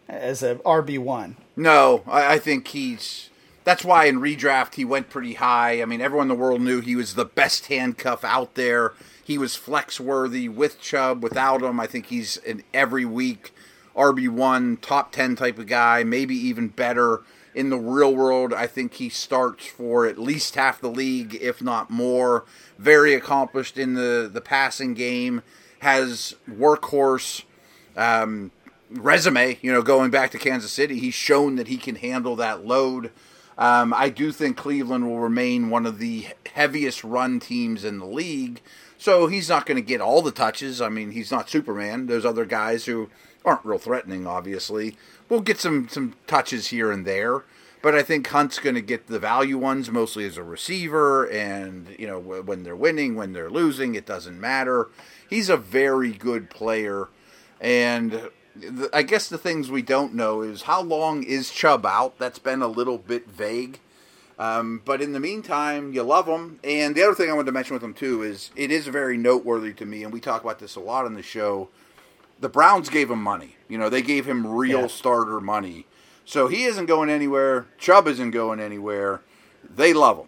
as 0.08 0.42
a 0.42 0.56
RB 0.56 0.98
one? 0.98 1.36
No, 1.56 2.02
I, 2.06 2.34
I 2.34 2.38
think 2.38 2.68
he's 2.68 3.30
that's 3.64 3.84
why 3.84 4.04
in 4.04 4.20
redraft 4.20 4.74
he 4.74 4.84
went 4.84 5.08
pretty 5.08 5.34
high. 5.34 5.80
I 5.80 5.86
mean, 5.86 6.00
everyone 6.02 6.24
in 6.24 6.36
the 6.36 6.42
world 6.42 6.60
knew 6.60 6.80
he 6.80 6.96
was 6.96 7.14
the 7.14 7.24
best 7.24 7.66
handcuff 7.66 8.22
out 8.22 8.54
there. 8.54 8.92
He 9.24 9.38
was 9.38 9.56
flex 9.56 9.98
worthy 9.98 10.48
with 10.48 10.80
Chubb, 10.80 11.22
without 11.22 11.62
him. 11.62 11.80
I 11.80 11.86
think 11.86 12.06
he's 12.06 12.36
an 12.38 12.62
every 12.74 13.04
week 13.06 13.52
RB1, 13.96 14.80
top 14.80 15.12
10 15.12 15.36
type 15.36 15.58
of 15.58 15.66
guy, 15.66 16.04
maybe 16.04 16.34
even 16.34 16.68
better. 16.68 17.22
In 17.54 17.70
the 17.70 17.78
real 17.78 18.14
world, 18.14 18.52
I 18.52 18.66
think 18.66 18.94
he 18.94 19.08
starts 19.08 19.66
for 19.66 20.06
at 20.06 20.18
least 20.18 20.56
half 20.56 20.80
the 20.80 20.90
league, 20.90 21.38
if 21.40 21.62
not 21.62 21.88
more. 21.88 22.44
Very 22.78 23.14
accomplished 23.14 23.78
in 23.78 23.94
the, 23.94 24.28
the 24.32 24.40
passing 24.40 24.92
game, 24.92 25.42
has 25.78 26.34
workhorse 26.50 27.44
um, 27.96 28.50
resume. 28.90 29.56
You 29.62 29.72
know, 29.72 29.82
going 29.82 30.10
back 30.10 30.32
to 30.32 30.38
Kansas 30.38 30.72
City, 30.72 30.98
he's 30.98 31.14
shown 31.14 31.54
that 31.56 31.68
he 31.68 31.76
can 31.76 31.94
handle 31.94 32.34
that 32.36 32.66
load. 32.66 33.12
Um, 33.56 33.94
I 33.94 34.08
do 34.08 34.32
think 34.32 34.56
Cleveland 34.56 35.06
will 35.06 35.20
remain 35.20 35.70
one 35.70 35.86
of 35.86 35.98
the 35.98 36.26
heaviest 36.52 37.04
run 37.04 37.40
teams 37.40 37.84
in 37.84 37.98
the 37.98 38.06
league. 38.06 38.60
So 38.98 39.26
he's 39.26 39.48
not 39.48 39.66
going 39.66 39.76
to 39.76 39.82
get 39.82 40.00
all 40.00 40.22
the 40.22 40.30
touches. 40.30 40.80
I 40.80 40.88
mean, 40.88 41.12
he's 41.12 41.30
not 41.30 41.50
Superman. 41.50 42.06
There's 42.06 42.24
other 42.24 42.44
guys 42.44 42.86
who 42.86 43.10
aren't 43.44 43.64
real 43.64 43.78
threatening, 43.78 44.26
obviously. 44.26 44.96
We'll 45.28 45.40
get 45.40 45.60
some, 45.60 45.88
some 45.88 46.14
touches 46.26 46.68
here 46.68 46.90
and 46.90 47.06
there. 47.06 47.44
But 47.82 47.94
I 47.94 48.02
think 48.02 48.26
Hunt's 48.28 48.58
going 48.58 48.76
to 48.76 48.80
get 48.80 49.08
the 49.08 49.18
value 49.18 49.58
ones 49.58 49.90
mostly 49.90 50.24
as 50.24 50.38
a 50.38 50.42
receiver. 50.42 51.28
And, 51.28 51.94
you 51.98 52.06
know, 52.06 52.18
when 52.18 52.62
they're 52.62 52.74
winning, 52.74 53.14
when 53.14 53.34
they're 53.34 53.50
losing, 53.50 53.94
it 53.94 54.06
doesn't 54.06 54.40
matter. 54.40 54.88
He's 55.28 55.50
a 55.50 55.58
very 55.58 56.12
good 56.12 56.48
player. 56.48 57.08
And 57.60 58.30
I 58.92 59.02
guess 59.02 59.28
the 59.28 59.38
things 59.38 59.70
we 59.70 59.82
don't 59.82 60.14
know 60.14 60.42
is 60.42 60.62
how 60.62 60.80
long 60.80 61.22
is 61.22 61.50
Chubb 61.50 61.84
out? 61.84 62.18
That's 62.18 62.38
been 62.38 62.62
a 62.62 62.68
little 62.68 62.98
bit 62.98 63.28
vague. 63.28 63.80
Um, 64.38 64.82
but 64.84 65.00
in 65.00 65.12
the 65.12 65.20
meantime, 65.20 65.92
you 65.92 66.02
love 66.02 66.26
him. 66.26 66.58
And 66.64 66.94
the 66.94 67.02
other 67.02 67.14
thing 67.14 67.30
I 67.30 67.32
wanted 67.32 67.46
to 67.46 67.52
mention 67.52 67.74
with 67.74 67.82
him 67.82 67.94
too 67.94 68.22
is 68.22 68.50
it 68.56 68.70
is 68.70 68.86
very 68.86 69.16
noteworthy 69.16 69.72
to 69.74 69.86
me, 69.86 70.02
and 70.02 70.12
we 70.12 70.20
talk 70.20 70.42
about 70.42 70.58
this 70.58 70.76
a 70.76 70.80
lot 70.80 71.04
on 71.04 71.14
the 71.14 71.22
show. 71.22 71.68
The 72.40 72.48
Browns 72.48 72.88
gave 72.88 73.10
him 73.10 73.22
money. 73.22 73.56
You 73.68 73.78
know, 73.78 73.88
they 73.88 74.02
gave 74.02 74.26
him 74.26 74.46
real 74.46 74.82
yeah. 74.82 74.86
starter 74.88 75.40
money. 75.40 75.86
So 76.24 76.48
he 76.48 76.64
isn't 76.64 76.86
going 76.86 77.10
anywhere. 77.10 77.66
Chubb 77.78 78.08
isn't 78.08 78.30
going 78.30 78.60
anywhere. 78.60 79.20
They 79.68 79.92
love 79.92 80.18
him. 80.18 80.26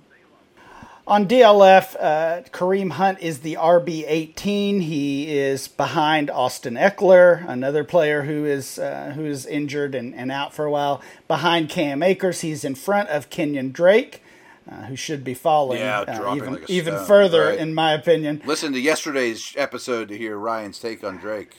On 1.08 1.28
DLF, 1.28 1.94
uh, 2.00 2.42
Kareem 2.50 2.90
Hunt 2.90 3.20
is 3.20 3.38
the 3.40 3.54
RB18. 3.54 4.82
He 4.82 5.38
is 5.38 5.68
behind 5.68 6.30
Austin 6.30 6.74
Ekeler, 6.74 7.48
another 7.48 7.84
player 7.84 8.22
who 8.22 8.44
is 8.44 8.76
uh, 8.76 9.12
who 9.14 9.24
is 9.24 9.46
injured 9.46 9.94
and, 9.94 10.12
and 10.16 10.32
out 10.32 10.52
for 10.52 10.64
a 10.64 10.70
while. 10.70 11.00
Behind 11.28 11.68
Cam 11.68 12.02
Akers, 12.02 12.40
he's 12.40 12.64
in 12.64 12.74
front 12.74 13.08
of 13.10 13.30
Kenyon 13.30 13.70
Drake, 13.70 14.20
uh, 14.68 14.86
who 14.86 14.96
should 14.96 15.22
be 15.22 15.32
falling 15.32 15.78
yeah, 15.78 16.00
uh, 16.00 16.34
even, 16.34 16.54
like 16.54 16.68
even 16.68 16.98
further, 17.04 17.46
right. 17.46 17.58
in 17.58 17.72
my 17.72 17.92
opinion. 17.92 18.42
Listen 18.44 18.72
to 18.72 18.80
yesterday's 18.80 19.54
episode 19.56 20.08
to 20.08 20.18
hear 20.18 20.36
Ryan's 20.36 20.80
take 20.80 21.04
on 21.04 21.18
Drake. 21.18 21.54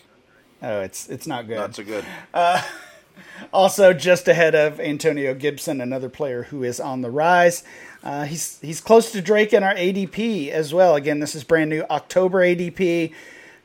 Oh, 0.62 0.81
it's 0.81 1.07
it's 1.07 1.25
not 1.25 1.47
good. 1.47 1.55
Not 1.55 1.73
so 1.73 1.86
good. 1.86 2.03
Also, 3.53 3.93
just 3.93 4.27
ahead 4.27 4.56
of 4.56 4.80
Antonio 4.80 5.34
Gibson, 5.34 5.82
another 5.82 6.10
player 6.10 6.43
who 6.43 6.63
is 6.63 6.80
on 6.80 7.01
the 7.01 7.10
rise. 7.12 7.63
Uh, 8.03 8.25
he's 8.25 8.60
he's 8.62 8.82
close 8.82 9.12
to 9.12 9.21
Drake 9.21 9.53
in 9.53 9.63
our 9.63 9.73
ADP 9.73 10.49
as 10.49 10.73
well. 10.73 10.95
Again, 10.95 11.19
this 11.19 11.36
is 11.36 11.43
brand 11.43 11.69
new 11.69 11.84
October 11.89 12.39
ADP. 12.39 13.13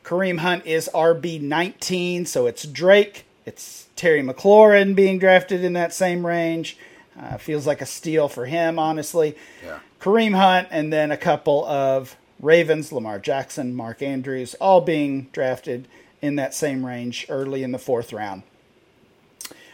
Kareem 0.03 0.39
Hunt 0.39 0.65
is 0.65 0.89
RB 0.93 1.41
19, 1.41 2.25
so 2.25 2.45
it's 2.45 2.65
Drake. 2.65 3.25
It's 3.45 3.87
Terry 3.95 4.21
McLaurin 4.21 4.95
being 4.95 5.19
drafted 5.19 5.63
in 5.63 5.73
that 5.73 5.93
same 5.93 6.25
range. 6.25 6.77
Uh, 7.19 7.37
feels 7.37 7.67
like 7.67 7.81
a 7.81 7.85
steal 7.85 8.27
for 8.27 8.45
him, 8.45 8.79
honestly. 8.79 9.37
Yeah. 9.63 9.79
Kareem 10.01 10.35
Hunt, 10.35 10.67
and 10.71 10.91
then 10.91 11.11
a 11.11 11.17
couple 11.17 11.63
of 11.65 12.17
Ravens, 12.39 12.91
Lamar 12.91 13.19
Jackson, 13.19 13.73
Mark 13.73 14.01
Andrews, 14.01 14.55
all 14.55 14.81
being 14.81 15.29
drafted 15.31 15.87
in 16.21 16.35
that 16.35 16.53
same 16.53 16.85
range 16.85 17.25
early 17.29 17.63
in 17.63 17.71
the 17.71 17.79
fourth 17.79 18.11
round. 18.11 18.43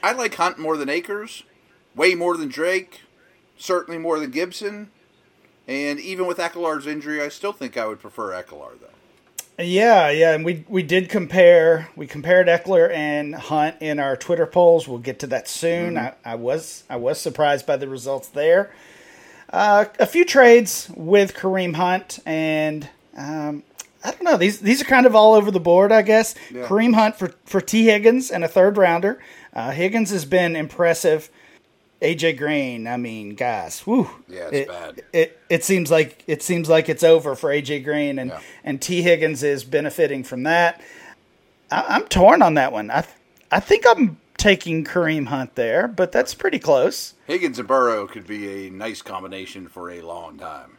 I 0.01 0.13
like 0.13 0.35
Hunt 0.35 0.57
more 0.57 0.77
than 0.77 0.89
Akers, 0.89 1.43
way 1.95 2.15
more 2.15 2.37
than 2.37 2.49
Drake 2.49 3.01
certainly 3.59 3.99
more 3.99 4.19
than 4.19 4.31
Gibson. 4.31 4.89
And 5.67 5.99
even 5.99 6.25
with 6.25 6.39
Ekeler's 6.39 6.87
injury, 6.87 7.21
I 7.21 7.29
still 7.29 7.53
think 7.53 7.77
I 7.77 7.85
would 7.85 7.99
prefer 7.99 8.31
Ekeler 8.31 8.79
though. 8.79 8.87
Yeah, 9.63 10.09
yeah, 10.09 10.33
and 10.33 10.45
we 10.45 10.65
we 10.69 10.83
did 10.83 11.09
compare. 11.09 11.89
We 11.95 12.07
compared 12.07 12.47
Ekeler 12.47 12.91
and 12.91 13.35
Hunt 13.35 13.75
in 13.81 13.99
our 13.99 14.15
Twitter 14.15 14.45
polls. 14.45 14.87
We'll 14.87 14.99
get 14.99 15.19
to 15.19 15.27
that 15.27 15.49
soon. 15.49 15.95
Mm-hmm. 15.95 16.27
I, 16.27 16.31
I, 16.31 16.35
was 16.35 16.85
I 16.89 16.95
was 16.95 17.19
surprised 17.19 17.65
by 17.65 17.75
the 17.75 17.89
results 17.89 18.29
there. 18.29 18.71
Uh, 19.49 19.85
a 19.99 20.05
few 20.05 20.23
trades 20.23 20.89
with 20.95 21.33
Kareem 21.33 21.75
Hunt, 21.75 22.19
and 22.25 22.87
um, 23.17 23.63
I 24.01 24.11
don't 24.11 24.23
know. 24.23 24.37
These 24.37 24.61
these 24.61 24.81
are 24.81 24.85
kind 24.85 25.05
of 25.05 25.13
all 25.13 25.33
over 25.33 25.51
the 25.51 25.59
board, 25.59 25.91
I 25.91 26.03
guess. 26.03 26.35
Yeah. 26.49 26.65
Kareem 26.65 26.95
Hunt 26.95 27.17
for 27.17 27.33
for 27.43 27.59
Tee 27.59 27.83
Higgins 27.83 28.31
and 28.31 28.45
a 28.45 28.47
third 28.47 28.77
rounder. 28.77 29.19
Uh, 29.53 29.71
Higgins 29.71 30.11
has 30.11 30.25
been 30.25 30.55
impressive. 30.55 31.29
AJ 32.01 32.37
Green, 32.37 32.87
I 32.87 32.95
mean, 32.95 33.35
guys, 33.35 33.81
whew, 33.81 34.09
yeah, 34.29 34.47
it's 34.47 34.53
it, 34.53 34.67
bad. 34.69 35.01
It 35.11 35.39
it 35.49 35.63
seems 35.65 35.91
like 35.91 36.23
it 36.27 36.41
seems 36.41 36.69
like 36.69 36.87
it's 36.87 37.03
over 37.03 37.35
for 37.35 37.49
AJ 37.49 37.83
Green, 37.83 38.19
and 38.19 38.31
yeah. 38.31 38.39
and 38.63 38.81
Tee 38.81 39.01
Higgins 39.01 39.43
is 39.43 39.65
benefiting 39.65 40.23
from 40.23 40.43
that. 40.43 40.81
I, 41.69 41.97
am 41.97 42.07
torn 42.07 42.41
on 42.41 42.53
that 42.53 42.71
one. 42.71 42.89
I 42.89 43.05
I 43.51 43.59
think 43.59 43.85
I'm 43.85 44.17
taking 44.37 44.85
Kareem 44.85 45.27
Hunt 45.27 45.55
there, 45.55 45.89
but 45.89 46.13
that's 46.13 46.33
pretty 46.33 46.59
close. 46.59 47.15
Higgins 47.27 47.59
and 47.59 47.67
Burrow 47.67 48.07
could 48.07 48.25
be 48.25 48.67
a 48.67 48.69
nice 48.69 49.01
combination 49.01 49.67
for 49.67 49.91
a 49.91 50.01
long 50.01 50.37
time. 50.37 50.77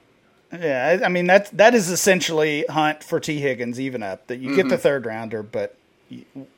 Yeah, 0.52 0.98
I, 1.02 1.04
I 1.04 1.08
mean 1.08 1.26
that 1.26 1.50
that 1.56 1.74
is 1.74 1.90
essentially 1.90 2.64
Hunt 2.68 3.04
for 3.04 3.20
Tee 3.20 3.40
Higgins, 3.40 3.78
even 3.78 4.02
up 4.02 4.26
that 4.28 4.38
you 4.38 4.48
mm-hmm. 4.48 4.56
get 4.56 4.68
the 4.70 4.76
mm-hmm. 4.76 4.82
third 4.82 5.06
rounder, 5.06 5.42
but 5.42 5.76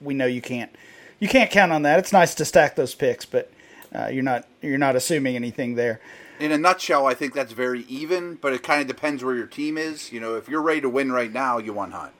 we 0.01 0.14
know 0.14 0.27
you 0.27 0.40
can't 0.40 0.75
you 1.22 1.28
can't 1.28 1.52
count 1.52 1.70
on 1.70 1.82
that. 1.82 2.00
It's 2.00 2.12
nice 2.12 2.35
to 2.35 2.44
stack 2.44 2.74
those 2.74 2.96
picks, 2.96 3.24
but 3.24 3.48
uh, 3.94 4.08
you're 4.08 4.24
not 4.24 4.44
you're 4.61 4.76
not 4.76 4.96
assuming 4.96 5.37
anything 5.37 5.76
there. 5.76 6.00
In 6.40 6.50
a 6.50 6.58
nutshell, 6.58 7.06
I 7.06 7.14
think 7.14 7.32
that's 7.32 7.52
very 7.52 7.82
even, 7.82 8.35
but 8.35 8.52
it 8.52 8.64
kind 8.64 8.80
of 8.80 8.88
depends 8.88 9.22
where 9.22 9.37
your 9.37 9.46
team 9.46 9.78
is. 9.78 10.11
You 10.11 10.18
know, 10.18 10.35
if 10.35 10.48
you're 10.48 10.61
ready 10.61 10.80
to 10.80 10.88
win 10.88 11.12
right 11.12 11.32
now, 11.32 11.58
you 11.58 11.72
want 11.72 11.92
Hunt. 11.92 12.12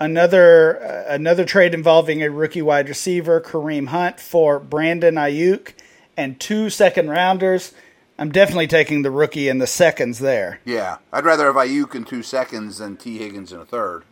Another 0.00 0.82
uh, 0.82 1.14
another 1.14 1.44
trade 1.44 1.72
involving 1.72 2.20
a 2.20 2.30
rookie 2.30 2.62
wide 2.62 2.88
receiver, 2.88 3.40
Kareem 3.40 3.86
Hunt, 3.86 4.18
for 4.18 4.58
Brandon 4.58 5.14
Aiyuk 5.14 5.74
and 6.16 6.40
two 6.40 6.68
second 6.68 7.10
rounders. 7.10 7.72
I'm 8.18 8.32
definitely 8.32 8.66
taking 8.66 9.02
the 9.02 9.12
rookie 9.12 9.48
in 9.48 9.58
the 9.58 9.68
seconds 9.68 10.18
there. 10.18 10.58
Yeah, 10.64 10.98
I'd 11.12 11.24
rather 11.24 11.46
have 11.46 11.54
Aiyuk 11.54 11.94
in 11.94 12.04
two 12.04 12.24
seconds 12.24 12.78
than 12.78 12.96
Tee 12.96 13.18
Higgins 13.18 13.52
in 13.52 13.60
a 13.60 13.64
third. 13.64 14.02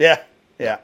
Yeah, 0.00 0.24
yeah. 0.58 0.78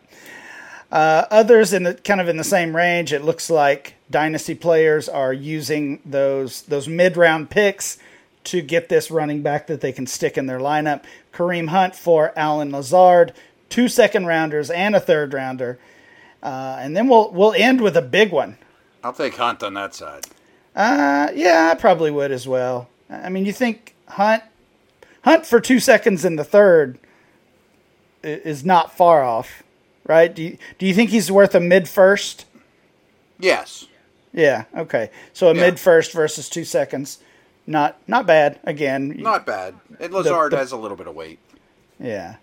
Uh, 0.90 1.24
others 1.31 1.72
in 1.72 1.85
the 1.85 1.94
kind 1.94 2.20
of 2.20 2.29
in 2.29 2.37
the 2.37 2.44
same 2.44 2.74
range. 2.74 3.12
It 3.12 3.22
looks 3.22 3.48
like 3.48 3.94
dynasty 4.11 4.55
players 4.57 5.09
are 5.09 5.33
using 5.33 6.00
those 6.05 6.62
those 6.62 6.88
mid 6.88 7.16
round 7.16 7.48
picks 7.50 7.98
to 8.44 8.61
get 8.61 8.88
this 8.88 9.11
running 9.11 9.42
back 9.42 9.66
that 9.68 9.81
they 9.83 9.92
can 9.92 10.07
stick 10.07 10.37
in 10.37 10.46
their 10.46 10.59
lineup. 10.59 11.05
Kareem 11.33 11.68
Hunt 11.68 11.94
for 11.94 12.33
Allen 12.37 12.72
Lazard, 12.72 13.33
two 13.68 13.87
second 13.87 14.26
rounders 14.26 14.70
and 14.70 14.96
a 14.96 15.00
third 15.00 15.33
rounder. 15.33 15.79
uh, 16.42 16.79
and 16.81 16.96
then 16.96 17.07
we'll 17.07 17.31
we'll 17.31 17.53
end 17.55 17.81
with 17.81 17.96
a 17.96 18.03
big 18.03 18.33
one. 18.33 18.57
I'll 19.05 19.12
take 19.12 19.37
Hunt 19.37 19.62
on 19.62 19.74
that 19.74 19.94
side. 19.94 20.26
Uh, 20.74 21.29
yeah, 21.35 21.70
I 21.72 21.79
probably 21.79 22.11
would 22.11 22.33
as 22.33 22.48
well. 22.48 22.88
I 23.09 23.29
mean, 23.29 23.44
you 23.44 23.53
think 23.53 23.94
Hunt 24.09 24.42
Hunt 25.22 25.46
for 25.46 25.61
two 25.61 25.79
seconds 25.79 26.24
in 26.24 26.35
the 26.37 26.44
third 26.44 26.98
is 28.22 28.64
not 28.64 28.96
far 28.96 29.22
off, 29.22 29.62
right? 30.10 30.34
Do 30.34 30.42
you 30.42 30.58
do 30.78 30.86
you 30.86 30.92
think 30.92 31.10
he's 31.10 31.30
worth 31.30 31.54
a 31.54 31.60
mid 31.60 31.88
first? 31.88 32.44
Yes. 33.38 33.86
Yeah. 34.32 34.64
Okay. 34.76 35.10
So 35.32 35.48
a 35.48 35.54
yeah. 35.54 35.60
mid 35.60 35.80
first 35.80 36.12
versus 36.12 36.48
two 36.48 36.64
seconds, 36.64 37.20
not 37.66 37.96
not 38.08 38.26
bad. 38.26 38.58
Again, 38.64 39.14
not 39.18 39.46
bad. 39.46 39.76
And 40.00 40.12
Lazard 40.12 40.50
the, 40.50 40.56
the, 40.56 40.60
has 40.60 40.72
a 40.72 40.76
little 40.76 40.96
bit 40.96 41.06
of 41.06 41.14
weight. 41.14 41.38
Yeah. 41.98 42.36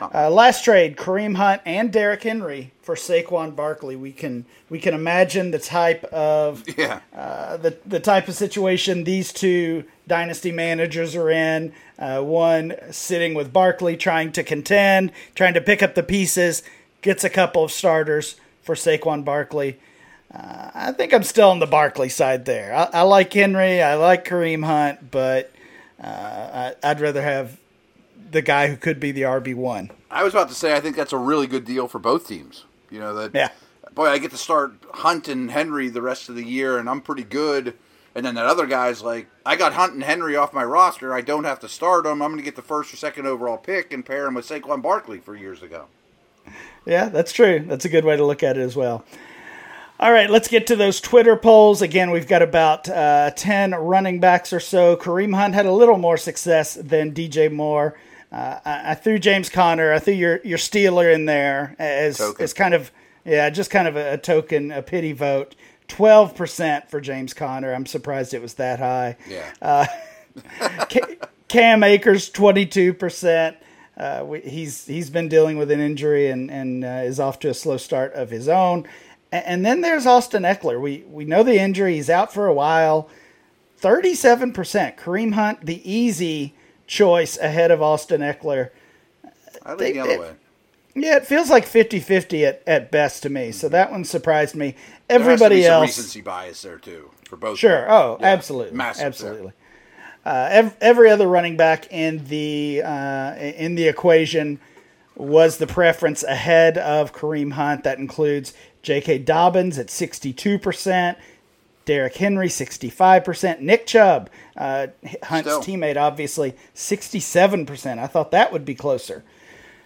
Uh, 0.00 0.30
last 0.30 0.64
trade: 0.64 0.96
Kareem 0.96 1.36
Hunt 1.36 1.60
and 1.66 1.92
Derrick 1.92 2.22
Henry 2.22 2.72
for 2.82 2.94
Saquon 2.94 3.56
Barkley. 3.56 3.96
We 3.96 4.12
can 4.12 4.44
we 4.68 4.78
can 4.78 4.94
imagine 4.94 5.50
the 5.50 5.58
type 5.58 6.04
of 6.04 6.62
yeah 6.76 7.00
uh, 7.16 7.56
the 7.56 7.78
the 7.84 8.00
type 8.00 8.28
of 8.28 8.34
situation 8.34 9.04
these 9.04 9.32
two 9.32 9.84
dynasty 10.06 10.52
managers 10.52 11.16
are 11.16 11.30
in. 11.30 11.72
Uh, 11.98 12.22
one 12.22 12.74
sitting 12.92 13.34
with 13.34 13.52
Barkley, 13.52 13.96
trying 13.96 14.30
to 14.30 14.44
contend, 14.44 15.10
trying 15.34 15.54
to 15.54 15.60
pick 15.60 15.82
up 15.82 15.96
the 15.96 16.02
pieces, 16.04 16.62
gets 17.02 17.24
a 17.24 17.30
couple 17.30 17.64
of 17.64 17.70
starters 17.70 18.36
for 18.62 18.74
Saquon 18.74 19.24
Barkley. 19.24 19.78
Uh, 20.32 20.70
I 20.74 20.92
think 20.92 21.14
I'm 21.14 21.22
still 21.22 21.50
on 21.50 21.58
the 21.58 21.66
Barkley 21.66 22.08
side 22.08 22.44
there. 22.44 22.74
I, 22.74 23.00
I 23.00 23.02
like 23.02 23.32
Henry, 23.32 23.82
I 23.82 23.94
like 23.94 24.26
Kareem 24.26 24.64
Hunt, 24.64 25.10
but 25.10 25.52
uh, 26.02 26.72
I, 26.82 26.88
would 26.88 27.00
rather 27.00 27.22
have 27.22 27.58
the 28.30 28.42
guy 28.42 28.68
who 28.68 28.76
could 28.76 29.00
be 29.00 29.10
the 29.10 29.22
RB 29.22 29.54
one. 29.54 29.90
I 30.10 30.24
was 30.24 30.34
about 30.34 30.48
to 30.48 30.54
say 30.54 30.74
I 30.74 30.80
think 30.80 30.96
that's 30.96 31.12
a 31.12 31.18
really 31.18 31.46
good 31.46 31.64
deal 31.64 31.88
for 31.88 31.98
both 31.98 32.28
teams. 32.28 32.64
You 32.90 33.00
know 33.00 33.14
that. 33.14 33.34
Yeah. 33.34 33.50
Boy, 33.94 34.08
I 34.08 34.18
get 34.18 34.30
to 34.30 34.36
start 34.36 34.74
Hunt 34.92 35.28
and 35.28 35.50
Henry 35.50 35.88
the 35.88 36.02
rest 36.02 36.28
of 36.28 36.36
the 36.36 36.44
year, 36.44 36.78
and 36.78 36.88
I'm 36.88 37.00
pretty 37.00 37.24
good. 37.24 37.74
And 38.14 38.24
then 38.24 38.34
that 38.34 38.46
other 38.46 38.66
guy's 38.66 39.02
like, 39.02 39.28
I 39.44 39.56
got 39.56 39.74
Hunt 39.74 39.94
and 39.94 40.02
Henry 40.02 40.36
off 40.36 40.52
my 40.52 40.64
roster. 40.64 41.14
I 41.14 41.20
don't 41.20 41.44
have 41.44 41.60
to 41.60 41.68
start 41.68 42.04
them. 42.04 42.22
I'm 42.22 42.30
going 42.30 42.38
to 42.38 42.44
get 42.44 42.56
the 42.56 42.62
first 42.62 42.92
or 42.92 42.96
second 42.96 43.26
overall 43.26 43.56
pick 43.56 43.92
and 43.92 44.04
pair 44.04 44.26
him 44.26 44.34
with 44.34 44.48
Saquon 44.48 44.82
Barkley 44.82 45.18
for 45.18 45.34
years 45.34 45.62
ago. 45.62 45.86
Yeah, 46.88 47.10
that's 47.10 47.32
true. 47.32 47.60
That's 47.66 47.84
a 47.84 47.88
good 47.88 48.04
way 48.04 48.16
to 48.16 48.24
look 48.24 48.42
at 48.42 48.56
it 48.56 48.62
as 48.62 48.74
well. 48.74 49.04
All 50.00 50.12
right, 50.12 50.30
let's 50.30 50.48
get 50.48 50.68
to 50.68 50.76
those 50.76 51.00
Twitter 51.00 51.36
polls. 51.36 51.82
Again, 51.82 52.10
we've 52.10 52.28
got 52.28 52.40
about 52.40 52.88
uh, 52.88 53.32
10 53.32 53.74
running 53.74 54.20
backs 54.20 54.52
or 54.52 54.60
so. 54.60 54.96
Kareem 54.96 55.34
Hunt 55.34 55.54
had 55.54 55.66
a 55.66 55.72
little 55.72 55.98
more 55.98 56.16
success 56.16 56.74
than 56.74 57.12
DJ 57.12 57.52
Moore. 57.52 57.98
Uh, 58.30 58.60
I, 58.64 58.92
I, 58.92 58.94
threw 58.94 59.18
James 59.18 59.48
Conner. 59.48 59.92
I 59.92 59.98
threw 59.98 60.14
your, 60.14 60.40
your 60.44 60.58
Steeler 60.58 61.12
in 61.12 61.24
there 61.24 61.74
as, 61.78 62.20
as 62.20 62.54
kind 62.54 62.74
of, 62.74 62.92
yeah, 63.24 63.50
just 63.50 63.70
kind 63.70 63.88
of 63.88 63.96
a, 63.96 64.14
a 64.14 64.18
token, 64.18 64.70
a 64.70 64.82
pity 64.82 65.12
vote. 65.12 65.56
12% 65.88 66.88
for 66.88 67.00
James 67.00 67.34
Conner. 67.34 67.72
I'm 67.72 67.86
surprised 67.86 68.34
it 68.34 68.42
was 68.42 68.54
that 68.54 68.78
high. 68.78 69.16
Yeah. 69.28 69.52
Uh, 69.60 69.86
Cam 71.48 71.82
Akers, 71.82 72.30
22%. 72.30 73.56
Uh, 73.98 74.24
we, 74.24 74.40
he's 74.40 74.86
he's 74.86 75.10
been 75.10 75.28
dealing 75.28 75.58
with 75.58 75.70
an 75.70 75.80
injury 75.80 76.30
and 76.30 76.50
and 76.50 76.84
uh, 76.84 77.02
is 77.04 77.18
off 77.18 77.40
to 77.40 77.48
a 77.48 77.54
slow 77.54 77.76
start 77.76 78.12
of 78.14 78.30
his 78.30 78.48
own. 78.48 78.86
And, 79.32 79.44
and, 79.46 79.66
then 79.66 79.80
there's 79.80 80.06
Austin 80.06 80.44
Ekeler. 80.44 80.80
We 80.80 81.04
we 81.08 81.24
know 81.24 81.42
the 81.42 81.58
injury. 81.58 81.96
He's 81.96 82.08
out 82.08 82.32
for 82.32 82.46
a 82.46 82.54
while. 82.54 83.10
Thirty-seven 83.76 84.52
percent. 84.52 84.96
Kareem 84.96 85.34
Hunt, 85.34 85.66
the 85.66 85.90
easy 85.90 86.54
choice 86.86 87.36
ahead 87.38 87.72
of 87.72 87.82
Austin 87.82 88.20
Ekeler. 88.20 88.70
I 89.66 89.74
think 89.74 89.94
the 89.94 90.00
other 90.00 90.20
way. 90.20 90.32
Yeah, 90.94 91.16
it 91.16 91.26
feels 91.26 91.48
like 91.48 91.64
50-50 91.64 92.48
at, 92.48 92.62
at 92.66 92.90
best 92.90 93.22
to 93.22 93.30
me. 93.30 93.50
Mm-hmm. 93.50 93.52
So 93.52 93.68
that 93.68 93.92
one 93.92 94.04
surprised 94.04 94.56
me. 94.56 94.74
Everybody 95.08 95.64
else 95.64 95.96
recency 95.96 96.22
bias 96.22 96.62
there 96.62 96.78
too 96.78 97.10
for 97.24 97.36
both. 97.36 97.58
Sure. 97.58 97.90
Oh, 97.90 98.16
yeah. 98.20 98.26
absolutely. 98.26 98.76
Massive. 98.76 99.04
Absolutely. 99.04 99.42
There 99.42 99.54
every, 100.26 100.72
every, 100.80 101.10
other 101.10 101.26
running 101.26 101.56
back 101.56 101.90
in 101.92 102.24
the 102.26 102.82
uh, 102.84 103.34
in 103.36 103.74
the 103.74 103.88
equation 103.88 104.60
was 105.14 105.58
the 105.58 105.66
preference 105.66 106.22
ahead 106.22 106.78
of 106.78 107.12
Kareem 107.12 107.52
Hunt. 107.52 107.84
That 107.84 107.98
includes 107.98 108.54
J.K. 108.82 109.18
Dobbins 109.18 109.78
at 109.78 109.90
sixty 109.90 110.32
two 110.32 110.58
percent, 110.58 111.18
Derrick 111.88 112.16
Henry, 112.16 112.48
65%. 112.48 113.60
Nick 113.60 113.86
Chubb, 113.86 114.28
uh, 114.58 114.88
Hunt's 115.22 115.48
Still. 115.48 115.62
teammate, 115.62 115.96
obviously, 115.96 116.54
67%. 116.74 117.98
I 117.98 118.06
thought 118.06 118.30
that 118.30 118.52
would 118.52 118.66
be 118.66 118.74
closer. 118.74 119.24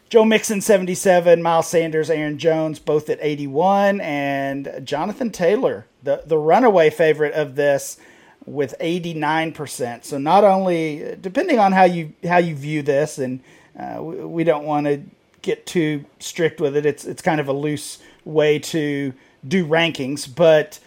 Joe 0.09 0.25
Mixon, 0.25 0.61
77. 0.61 1.41
Miles 1.41 1.69
Sanders, 1.69 2.11
Aaron 2.11 2.39
Jones, 2.39 2.81
both 2.81 3.09
at 3.09 3.21
81. 3.23 4.01
And 4.01 4.81
Jonathan 4.83 5.31
Taylor, 5.31 5.87
the, 6.03 6.25
the 6.27 6.39
runaway 6.39 6.91
favorite 6.91 7.35
of 7.35 7.55
this, 7.55 7.99
with 8.47 8.75
89%. 8.81 10.05
So 10.05 10.19
not 10.19 10.45
only, 10.45 11.17
depending 11.21 11.59
on 11.59 11.73
how 11.73 11.85
you 11.85 12.13
how 12.25 12.39
you 12.39 12.55
view 12.55 12.83
this, 12.83 13.19
and 13.19 13.41
uh, 13.79 14.03
we, 14.03 14.17
we 14.17 14.45
don't 14.45 14.65
want 14.65 14.87
to 14.87 15.03
get 15.43 15.67
too 15.67 16.05
strict 16.19 16.61
with 16.61 16.77
it. 16.77 16.87
It's 16.87 17.05
it's 17.05 17.23
kind 17.23 17.41
of 17.41 17.49
a 17.49 17.53
loose 17.53 17.99
way 18.25 18.59
to 18.59 19.13
do 19.47 19.67
rankings, 19.67 20.33
but 20.33 20.79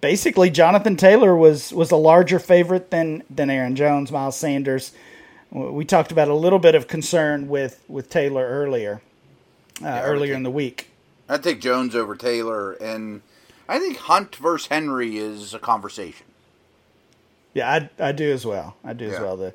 basically 0.00 0.50
Jonathan 0.50 0.96
Taylor 0.96 1.36
was 1.36 1.72
was 1.72 1.90
a 1.90 1.96
larger 1.96 2.38
favorite 2.38 2.90
than 2.90 3.22
than 3.30 3.50
Aaron 3.50 3.76
Jones, 3.76 4.12
Miles 4.12 4.36
Sanders. 4.36 4.92
We 5.50 5.86
talked 5.86 6.12
about 6.12 6.28
a 6.28 6.34
little 6.34 6.58
bit 6.58 6.74
of 6.74 6.88
concern 6.88 7.48
with 7.48 7.82
with 7.88 8.10
Taylor 8.10 8.46
earlier, 8.46 9.00
uh, 9.82 9.86
yeah, 9.86 10.02
earlier 10.02 10.34
in 10.34 10.42
the 10.42 10.50
week. 10.50 10.88
I'd 11.28 11.42
take 11.42 11.60
Jones 11.60 11.94
over 11.94 12.16
Taylor, 12.16 12.72
and 12.72 13.22
I 13.68 13.78
think 13.78 13.98
Hunt 13.98 14.36
versus 14.36 14.68
Henry 14.68 15.18
is 15.18 15.52
a 15.52 15.58
conversation. 15.58 16.26
Yeah, 17.54 17.88
I, 17.98 18.08
I 18.08 18.12
do 18.12 18.32
as 18.32 18.46
well. 18.46 18.76
I 18.82 18.92
do 18.92 19.06
yeah. 19.06 19.12
as 19.12 19.20
well. 19.20 19.36
The 19.36 19.54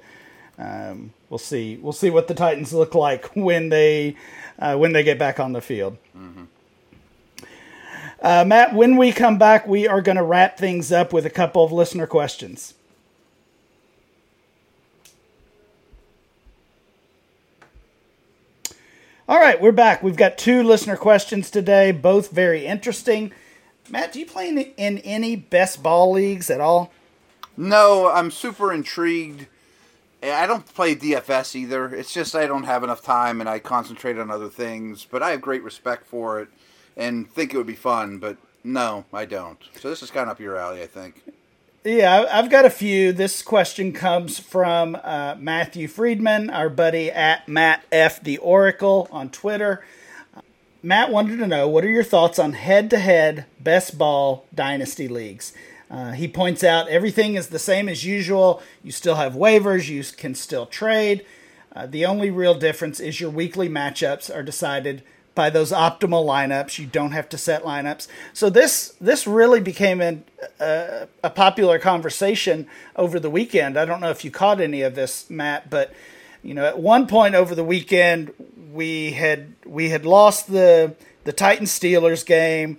um, 0.57 1.13
we'll 1.29 1.39
see 1.39 1.77
we'll 1.77 1.93
see 1.93 2.09
what 2.09 2.27
the 2.27 2.35
Titans 2.35 2.73
look 2.73 2.93
like 2.93 3.25
when 3.35 3.69
they 3.69 4.15
uh, 4.59 4.75
when 4.75 4.93
they 4.93 5.03
get 5.03 5.17
back 5.17 5.39
on 5.39 5.53
the 5.53 5.61
field. 5.61 5.97
Mm-hmm. 6.15 6.43
Uh, 8.21 8.45
Matt, 8.45 8.73
when 8.73 8.95
we 8.95 9.11
come 9.11 9.37
back, 9.37 9.67
we 9.67 9.85
are 9.85 10.01
going 10.01 10.15
to 10.15 10.23
wrap 10.23 10.57
things 10.57 10.93
up 10.93 11.11
with 11.11 11.25
a 11.25 11.29
couple 11.29 11.65
of 11.65 11.73
listener 11.73 12.07
questions. 12.07 12.73
All 19.27 19.39
right, 19.39 19.59
we're 19.59 19.73
back. 19.73 20.03
We've 20.03 20.15
got 20.15 20.37
two 20.37 20.63
listener 20.63 20.95
questions 20.95 21.49
today, 21.49 21.91
both 21.91 22.31
very 22.31 22.65
interesting. 22.65 23.33
Matt, 23.89 24.13
do 24.13 24.19
you 24.19 24.25
play 24.25 24.49
in, 24.49 24.57
in 24.57 24.97
any 24.99 25.35
best 25.35 25.83
ball 25.83 26.11
leagues 26.11 26.49
at 26.49 26.61
all? 26.61 26.91
No, 27.57 28.09
I'm 28.09 28.31
super 28.31 28.73
intrigued. 28.73 29.47
I 30.23 30.47
don't 30.47 30.65
play 30.73 30.95
DFS 30.95 31.55
either. 31.55 31.93
It's 31.93 32.13
just 32.13 32.33
I 32.33 32.47
don't 32.47 32.63
have 32.63 32.83
enough 32.83 33.03
time 33.03 33.41
and 33.41 33.49
I 33.49 33.59
concentrate 33.59 34.17
on 34.17 34.31
other 34.31 34.47
things, 34.47 35.05
but 35.09 35.21
I 35.21 35.31
have 35.31 35.41
great 35.41 35.63
respect 35.63 36.07
for 36.07 36.39
it 36.39 36.47
and 36.95 37.29
think 37.29 37.53
it 37.53 37.57
would 37.57 37.67
be 37.67 37.75
fun, 37.75 38.19
but 38.19 38.37
no, 38.63 39.05
I 39.11 39.25
don't. 39.25 39.59
So 39.79 39.89
this 39.89 40.01
is 40.01 40.11
kind 40.11 40.29
of 40.29 40.35
up 40.35 40.39
your 40.39 40.55
alley, 40.55 40.81
I 40.81 40.87
think. 40.87 41.21
Yeah, 41.83 42.25
I've 42.31 42.49
got 42.49 42.63
a 42.63 42.69
few. 42.69 43.11
This 43.11 43.41
question 43.41 43.91
comes 43.91 44.39
from 44.39 44.97
uh, 45.03 45.35
Matthew 45.37 45.89
Friedman, 45.89 46.49
our 46.49 46.69
buddy 46.69 47.11
at 47.11 47.49
Matt 47.49 47.83
F. 47.91 48.23
the 48.23 48.37
Oracle 48.37 49.09
on 49.11 49.29
Twitter. 49.29 49.83
Matt 50.85 51.11
wanted 51.11 51.37
to 51.37 51.47
know 51.47 51.65
what 51.69 51.85
are 51.85 51.89
your 51.89 52.03
thoughts 52.03 52.37
on 52.37 52.51
head 52.51 52.89
to 52.89 52.99
head 52.99 53.45
best 53.57 53.97
ball 53.97 54.45
dynasty 54.53 55.07
leagues? 55.07 55.53
Uh, 55.89 56.11
he 56.11 56.27
points 56.27 56.61
out 56.61 56.89
everything 56.89 57.35
is 57.35 57.47
the 57.47 57.59
same 57.59 57.87
as 57.87 58.03
usual. 58.03 58.61
You 58.83 58.91
still 58.91 59.15
have 59.15 59.33
waivers, 59.33 59.87
you 59.87 60.03
can 60.17 60.35
still 60.35 60.65
trade. 60.65 61.25
Uh, 61.73 61.87
the 61.87 62.05
only 62.05 62.29
real 62.29 62.53
difference 62.53 62.99
is 62.99 63.21
your 63.21 63.29
weekly 63.29 63.69
matchups 63.69 64.33
are 64.33 64.43
decided 64.43 65.03
by 65.35 65.49
those 65.49 65.71
optimal 65.71 66.25
lineups. 66.25 66.77
You 66.77 66.85
don't 66.85 67.11
have 67.11 67.29
to 67.29 67.37
set 67.37 67.63
lineups. 67.63 68.09
So 68.33 68.49
this 68.49 68.93
this 68.99 69.25
really 69.25 69.61
became 69.61 70.01
an, 70.01 70.25
a, 70.59 71.07
a 71.23 71.29
popular 71.29 71.79
conversation 71.79 72.67
over 72.97 73.21
the 73.21 73.29
weekend. 73.29 73.77
I 73.77 73.85
don't 73.85 74.01
know 74.01 74.09
if 74.09 74.25
you 74.25 74.31
caught 74.31 74.59
any 74.59 74.81
of 74.81 74.95
this, 74.95 75.29
Matt, 75.29 75.69
but 75.69 75.93
you 76.43 76.53
know, 76.53 76.65
at 76.65 76.77
one 76.77 77.07
point 77.07 77.35
over 77.35 77.55
the 77.55 77.63
weekend, 77.63 78.33
we 78.71 79.11
had 79.11 79.53
we 79.65 79.89
had 79.89 80.05
lost 80.05 80.51
the 80.51 80.95
the 81.23 81.31
Titans 81.33 81.71
Steelers 81.71 82.25
game. 82.25 82.77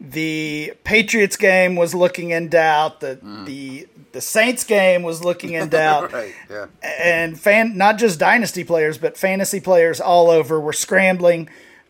The 0.00 0.74
Patriots 0.84 1.36
game 1.36 1.74
was 1.74 1.94
looking 1.94 2.30
in 2.30 2.48
doubt. 2.48 3.00
The 3.00 3.16
mm. 3.16 3.46
the 3.46 3.88
the 4.12 4.20
Saints 4.20 4.64
game 4.64 5.02
was 5.02 5.24
looking 5.24 5.52
in 5.52 5.68
doubt. 5.70 6.12
right, 6.12 6.34
yeah. 6.50 6.66
And 6.82 7.38
fan 7.38 7.76
not 7.76 7.98
just 7.98 8.18
dynasty 8.18 8.64
players, 8.64 8.98
but 8.98 9.16
fantasy 9.16 9.60
players 9.60 10.00
all 10.00 10.28
over 10.28 10.60
were 10.60 10.72
scrambling 10.72 11.48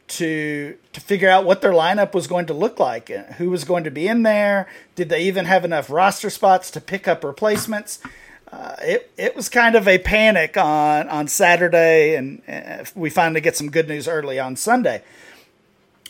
to 0.09 0.77
to 0.92 1.01
figure 1.01 1.29
out 1.29 1.44
what 1.44 1.61
their 1.61 1.73
lineup 1.73 2.14
was 2.14 2.27
going 2.27 2.47
to 2.47 2.55
look 2.55 2.79
like, 2.79 3.09
who 3.09 3.51
was 3.51 3.64
going 3.64 3.85
to 3.85 3.90
be 3.90 4.09
in 4.09 4.23
there. 4.23 4.68
Did 4.94 5.09
they 5.09 5.23
even 5.23 5.44
have 5.44 5.64
enough 5.64 5.90
roster 5.90 6.31
spots 6.31 6.71
to 6.73 6.81
pick 6.81 7.07
up 7.07 7.25
replacements? 7.25 8.01
Uh, 8.50 8.74
it 8.80 9.11
it 9.16 9.37
was 9.37 9.48
kind 9.48 9.74
of 9.76 9.87
a 9.87 9.98
panic 9.98 10.56
on 10.56 11.08
on 11.08 11.28
Saturday, 11.28 12.16
and 12.16 12.42
uh, 12.48 12.84
we 12.94 13.11
finally 13.11 13.40
get 13.40 13.56
some 13.56 13.70
good 13.70 13.88
news 13.88 14.08
early 14.08 14.38
on 14.38 14.56
Sunday. 14.56 15.02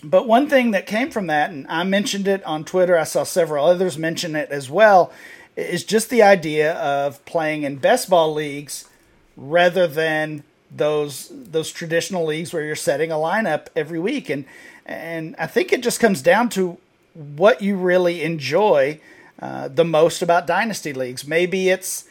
but 0.05 0.29
one 0.29 0.49
thing 0.49 0.71
that 0.71 0.87
came 0.87 1.11
from 1.11 1.27
that, 1.27 1.51
and 1.51 1.67
I 1.69 1.83
mentioned 1.85 2.29
it 2.29 2.45
on 2.45 2.65
Twitter, 2.65 2.97
I 2.97 3.05
saw 3.05 3.25
several 3.25 3.65
others 3.65 3.99
mention 3.99 4.37
it 4.37 4.51
as 4.51 4.71
well, 4.71 5.13
is 5.57 5.83
just 5.85 6.11
the 6.11 6.23
idea 6.23 6.75
of 6.75 7.25
playing 7.25 7.65
in 7.65 7.77
best 7.77 8.09
ball 8.09 8.33
leagues 8.33 8.89
rather 9.37 9.87
than 9.89 10.45
those 10.71 11.31
those 11.33 11.73
traditional 11.73 12.25
leagues 12.25 12.53
where 12.53 12.63
you're 12.63 12.77
setting 12.77 13.11
a 13.11 13.17
lineup 13.17 13.67
every 13.75 13.99
week. 13.99 14.31
And 14.31 14.45
and 14.87 15.35
I 15.39 15.47
think 15.49 15.73
it 15.73 15.83
just 15.83 15.99
comes 15.99 16.23
down 16.23 16.49
to 16.51 16.79
what 17.15 17.61
you 17.61 17.77
really 17.77 18.23
enjoy 18.23 19.01
uh, 19.43 19.67
the 19.69 19.85
most 19.85 20.23
about 20.23 20.47
dynasty 20.47 20.93
leagues. 20.93 21.27
Maybe 21.27 21.69
it's 21.71 22.05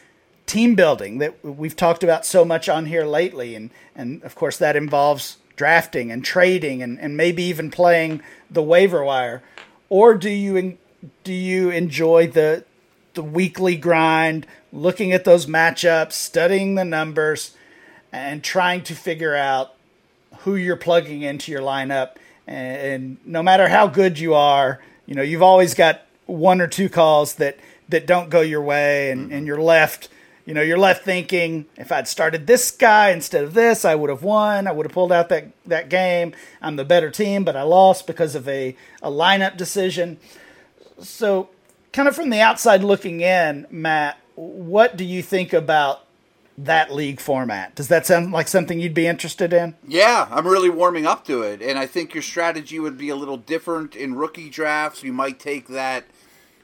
team 0.48 0.74
building 0.74 1.18
that 1.18 1.44
we've 1.44 1.76
talked 1.76 2.02
about 2.02 2.26
so 2.26 2.44
much 2.44 2.68
on 2.68 2.86
here 2.86 3.04
lately, 3.04 3.54
and 3.54 3.70
and 3.94 4.22
of 4.24 4.34
course 4.34 4.56
that 4.58 4.74
involves 4.74 5.36
drafting 5.54 6.10
and 6.10 6.24
trading 6.24 6.82
and, 6.82 6.98
and 7.00 7.16
maybe 7.16 7.42
even 7.42 7.70
playing 7.70 8.22
the 8.50 8.62
waiver 8.62 9.04
wire, 9.04 9.42
or 9.88 10.14
do 10.14 10.30
you 10.30 10.78
do 11.22 11.32
you 11.32 11.70
enjoy 11.70 12.26
the 12.26 12.64
the 13.14 13.22
weekly 13.22 13.76
grind, 13.76 14.46
looking 14.72 15.12
at 15.12 15.24
those 15.24 15.46
matchups, 15.46 16.12
studying 16.12 16.74
the 16.74 16.84
numbers, 16.84 17.54
and 18.12 18.42
trying 18.42 18.82
to 18.82 18.94
figure 18.94 19.34
out 19.34 19.74
who 20.40 20.54
you're 20.54 20.76
plugging 20.76 21.22
into 21.22 21.50
your 21.50 21.60
lineup. 21.60 22.12
And, 22.46 23.18
no 23.26 23.42
matter 23.42 23.68
how 23.68 23.88
good 23.88 24.18
you 24.18 24.34
are, 24.34 24.80
you 25.04 25.14
know 25.14 25.22
you've 25.22 25.42
always 25.42 25.74
got 25.74 26.02
one 26.26 26.60
or 26.60 26.66
two 26.66 26.88
calls 26.88 27.34
that 27.34 27.58
that 27.90 28.06
don't 28.06 28.30
go 28.30 28.40
your 28.40 28.62
way, 28.62 29.10
and, 29.10 29.20
and 29.20 29.32
mm-hmm. 29.32 29.46
you're 29.46 29.60
left 29.60 30.08
you 30.48 30.54
know, 30.54 30.62
you're 30.62 30.78
left 30.78 31.04
thinking, 31.04 31.66
if 31.76 31.92
I'd 31.92 32.08
started 32.08 32.46
this 32.46 32.70
guy 32.70 33.10
instead 33.10 33.44
of 33.44 33.52
this, 33.52 33.84
I 33.84 33.94
would 33.94 34.08
have 34.08 34.22
won. 34.22 34.66
I 34.66 34.72
would 34.72 34.86
have 34.86 34.94
pulled 34.94 35.12
out 35.12 35.28
that, 35.28 35.52
that 35.66 35.90
game. 35.90 36.32
I'm 36.62 36.76
the 36.76 36.86
better 36.86 37.10
team, 37.10 37.44
but 37.44 37.54
I 37.54 37.64
lost 37.64 38.06
because 38.06 38.34
of 38.34 38.48
a, 38.48 38.74
a 39.02 39.10
lineup 39.10 39.58
decision. 39.58 40.16
So, 41.02 41.50
kind 41.92 42.08
of 42.08 42.16
from 42.16 42.30
the 42.30 42.40
outside 42.40 42.82
looking 42.82 43.20
in, 43.20 43.66
Matt, 43.70 44.20
what 44.36 44.96
do 44.96 45.04
you 45.04 45.22
think 45.22 45.52
about 45.52 46.06
that 46.56 46.94
league 46.94 47.20
format? 47.20 47.74
Does 47.74 47.88
that 47.88 48.06
sound 48.06 48.32
like 48.32 48.48
something 48.48 48.80
you'd 48.80 48.94
be 48.94 49.06
interested 49.06 49.52
in? 49.52 49.74
Yeah, 49.86 50.28
I'm 50.30 50.46
really 50.48 50.70
warming 50.70 51.04
up 51.04 51.26
to 51.26 51.42
it. 51.42 51.60
And 51.60 51.78
I 51.78 51.84
think 51.84 52.14
your 52.14 52.22
strategy 52.22 52.80
would 52.80 52.96
be 52.96 53.10
a 53.10 53.16
little 53.16 53.36
different 53.36 53.94
in 53.94 54.14
rookie 54.14 54.48
drafts. 54.48 55.02
You 55.02 55.12
might 55.12 55.38
take 55.38 55.68
that– 55.68 56.04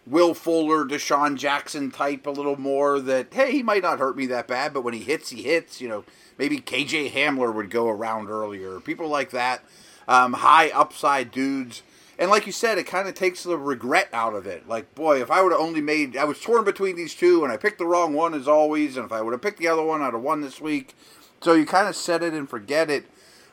Will 0.07 0.35
Fuller, 0.35 0.85
DeSean 0.85 1.37
Jackson 1.37 1.91
type 1.91 2.27
a 2.27 2.31
little 2.31 2.59
more 2.59 3.01
that, 3.01 3.33
hey, 3.33 3.53
he 3.53 3.63
might 3.63 3.83
not 3.83 3.99
hurt 3.99 4.17
me 4.17 4.27
that 4.27 4.47
bad, 4.47 4.75
but 4.75 4.83
when 4.85 4.95
he 4.95 5.01
hits, 5.01 5.31
he 5.31 5.43
hits. 5.43 5.81
You 5.81 5.89
know, 5.89 6.05
maybe 6.39 6.59
KJ 6.61 7.13
Hamler 7.13 7.55
would 7.55 7.71
go 7.71 7.89
around 7.89 8.29
earlier. 8.29 8.81
People 8.81 9.09
like 9.09 9.31
that. 9.31 9.63
Um, 10.07 10.35
high 10.35 10.69
upside 10.69 11.31
dudes. 11.31 11.83
And 12.19 12.31
like 12.31 12.47
you 12.47 12.53
said, 12.53 12.79
it 12.79 12.87
kind 12.87 13.09
of 13.09 13.15
takes 13.15 13.43
the 13.43 13.59
regret 13.59 14.09
out 14.13 14.35
of 14.35 14.47
it. 14.47 14.69
Like, 14.69 14.95
boy, 14.95 15.21
if 15.21 15.31
I 15.31 15.43
would 15.43 15.53
have 15.53 15.61
only 15.61 15.81
made, 15.81 16.17
I 16.17 16.25
was 16.25 16.41
torn 16.41 16.65
between 16.65 16.97
these 16.97 17.15
two, 17.15 17.43
and 17.43 17.53
I 17.53 17.57
picked 17.57 17.79
the 17.79 17.87
wrong 17.87 18.13
one 18.13 18.35
as 18.35 18.47
always. 18.47 18.97
And 18.97 19.07
if 19.07 19.13
I 19.13 19.23
would 19.23 19.33
have 19.33 19.43
picked 19.43 19.59
the 19.59 19.69
other 19.69 19.83
one, 19.83 20.03
I'd 20.03 20.13
have 20.13 20.23
won 20.23 20.43
this 20.43 20.61
week. 20.61 20.95
So 21.41 21.55
you 21.55 21.67
kind 21.67 21.89
of 21.89 21.97
set 21.97 22.23
it 22.23 22.33
and 22.35 22.49
forget 22.49 22.91
it. 22.91 23.07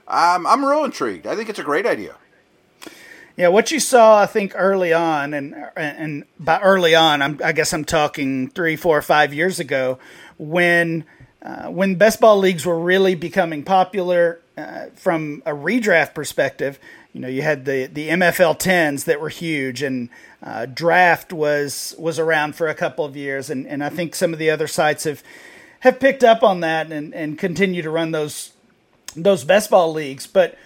Um, 0.08 0.46
I'm 0.46 0.66
real 0.66 0.84
intrigued. 0.84 1.26
I 1.26 1.36
think 1.36 1.50
it's 1.50 1.60
a 1.60 1.64
great 1.64 1.86
idea. 1.86 2.16
Yeah, 3.38 3.48
what 3.48 3.72
you 3.72 3.80
saw, 3.80 4.22
I 4.22 4.26
think, 4.26 4.54
early 4.56 4.94
on, 4.94 5.34
and 5.34 5.56
and 5.76 6.26
by 6.40 6.60
early 6.60 6.96
on, 6.96 7.22
I'm, 7.22 7.40
i 7.44 7.54
guess 7.54 7.74
I'm 7.74 7.86
talking 7.86 8.50
three, 8.50 8.76
four, 8.76 9.02
five 9.02 9.34
years 9.34 9.60
ago, 9.60 10.00
when 10.38 11.06
uh, 11.42 11.68
when 11.68 11.96
best 11.96 12.20
ball 12.20 12.38
leagues 12.38 12.66
were 12.66 12.80
really 12.80 13.16
becoming 13.16 13.64
popular 13.64 14.42
uh, 14.58 14.88
from 14.96 15.42
a 15.46 15.52
redraft 15.52 16.14
perspective. 16.14 16.78
You 17.14 17.22
know, 17.22 17.28
you 17.28 17.42
had 17.42 17.66
the 17.66 17.88
the 17.88 18.10
MFL 18.10 18.60
tens 18.60 19.06
that 19.06 19.22
were 19.22 19.30
huge, 19.30 19.82
and 19.82 20.10
uh, 20.44 20.66
draft 20.66 21.32
was 21.32 21.96
was 21.98 22.20
around 22.20 22.56
for 22.56 22.68
a 22.68 22.76
couple 22.76 23.06
of 23.06 23.16
years, 23.16 23.50
and, 23.50 23.66
and 23.66 23.84
I 23.84 23.90
think 23.90 24.14
some 24.14 24.34
of 24.34 24.40
the 24.40 24.50
other 24.50 24.68
sites 24.68 25.06
have 25.06 25.24
have 25.82 26.00
picked 26.00 26.24
up 26.24 26.44
on 26.44 26.60
that 26.60 26.92
and, 26.92 27.14
and 27.14 27.40
continue 27.40 27.82
to 27.82 27.90
run 27.90 28.12
those 28.12 28.52
those 29.16 29.44
best 29.44 29.70
ball 29.70 29.92
leagues, 29.94 30.28
but 30.28 30.58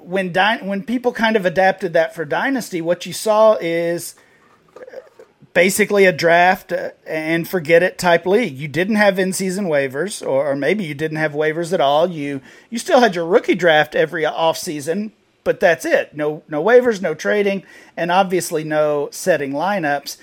when 0.00 0.32
when 0.62 0.82
people 0.84 1.12
kind 1.12 1.36
of 1.36 1.46
adapted 1.46 1.92
that 1.92 2.14
for 2.14 2.24
Dynasty, 2.24 2.80
what 2.80 3.06
you 3.06 3.12
saw 3.12 3.56
is 3.60 4.14
basically 5.58 6.04
a 6.04 6.12
draft 6.12 6.72
uh, 6.72 6.90
and 7.06 7.48
forget 7.48 7.82
it 7.82 7.98
type 7.98 8.26
league. 8.26 8.56
You 8.56 8.68
didn't 8.68 8.96
have 8.96 9.18
in 9.18 9.32
season 9.32 9.66
waivers, 9.66 10.24
or, 10.24 10.50
or, 10.50 10.54
maybe 10.54 10.84
you 10.84 10.94
didn't 10.94 11.16
have 11.16 11.32
waivers 11.32 11.72
at 11.72 11.80
all. 11.80 12.08
You 12.08 12.40
you 12.70 12.78
still 12.78 13.00
had 13.00 13.14
your 13.14 13.26
rookie 13.26 13.54
draft 13.54 13.94
every 13.94 14.24
off 14.24 14.56
season, 14.56 15.12
but 15.44 15.60
that's 15.60 15.84
it. 15.84 16.14
No 16.14 16.42
no 16.48 16.62
waivers, 16.62 17.02
no 17.02 17.14
trading, 17.14 17.64
and 17.96 18.12
obviously 18.12 18.64
no 18.64 19.08
setting 19.10 19.52
lineups. 19.52 20.18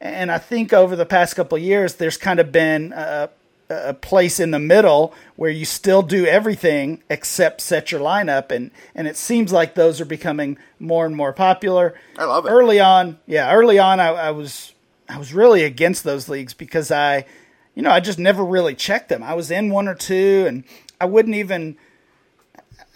And 0.00 0.30
I 0.30 0.38
think 0.38 0.72
over 0.72 0.94
the 0.94 1.04
past 1.04 1.34
couple 1.34 1.58
years, 1.58 1.96
there's 1.96 2.16
kind 2.16 2.38
of 2.38 2.52
been 2.52 2.92
a, 2.92 3.28
a 3.70 3.92
place 3.92 4.40
in 4.40 4.50
the 4.50 4.58
middle 4.58 5.12
where 5.36 5.50
you 5.50 5.64
still 5.64 6.02
do 6.02 6.24
everything 6.24 7.02
except 7.10 7.60
set 7.60 7.92
your 7.92 8.00
lineup 8.00 8.50
and 8.50 8.70
and 8.94 9.06
it 9.06 9.16
seems 9.16 9.52
like 9.52 9.74
those 9.74 10.00
are 10.00 10.06
becoming 10.06 10.56
more 10.78 11.04
and 11.04 11.14
more 11.14 11.32
popular. 11.32 11.94
I 12.16 12.24
love 12.24 12.46
it. 12.46 12.50
Early 12.50 12.80
on 12.80 13.18
yeah 13.26 13.52
early 13.52 13.78
on 13.78 14.00
I, 14.00 14.08
I, 14.08 14.30
was 14.30 14.72
i 15.08 15.18
was 15.18 15.34
really 15.34 15.64
against 15.64 16.02
those 16.04 16.28
leagues 16.28 16.54
because 16.54 16.90
i 16.90 17.26
you 17.74 17.82
know 17.82 17.90
i 17.90 18.00
just 18.00 18.18
never 18.18 18.44
really 18.44 18.74
checked 18.74 19.10
them. 19.10 19.22
I 19.22 19.34
was 19.34 19.50
in 19.50 19.70
one 19.70 19.86
or 19.86 19.94
two 19.94 20.46
and 20.48 20.64
i 21.00 21.04
wouldn't 21.04 21.36
even 21.36 21.76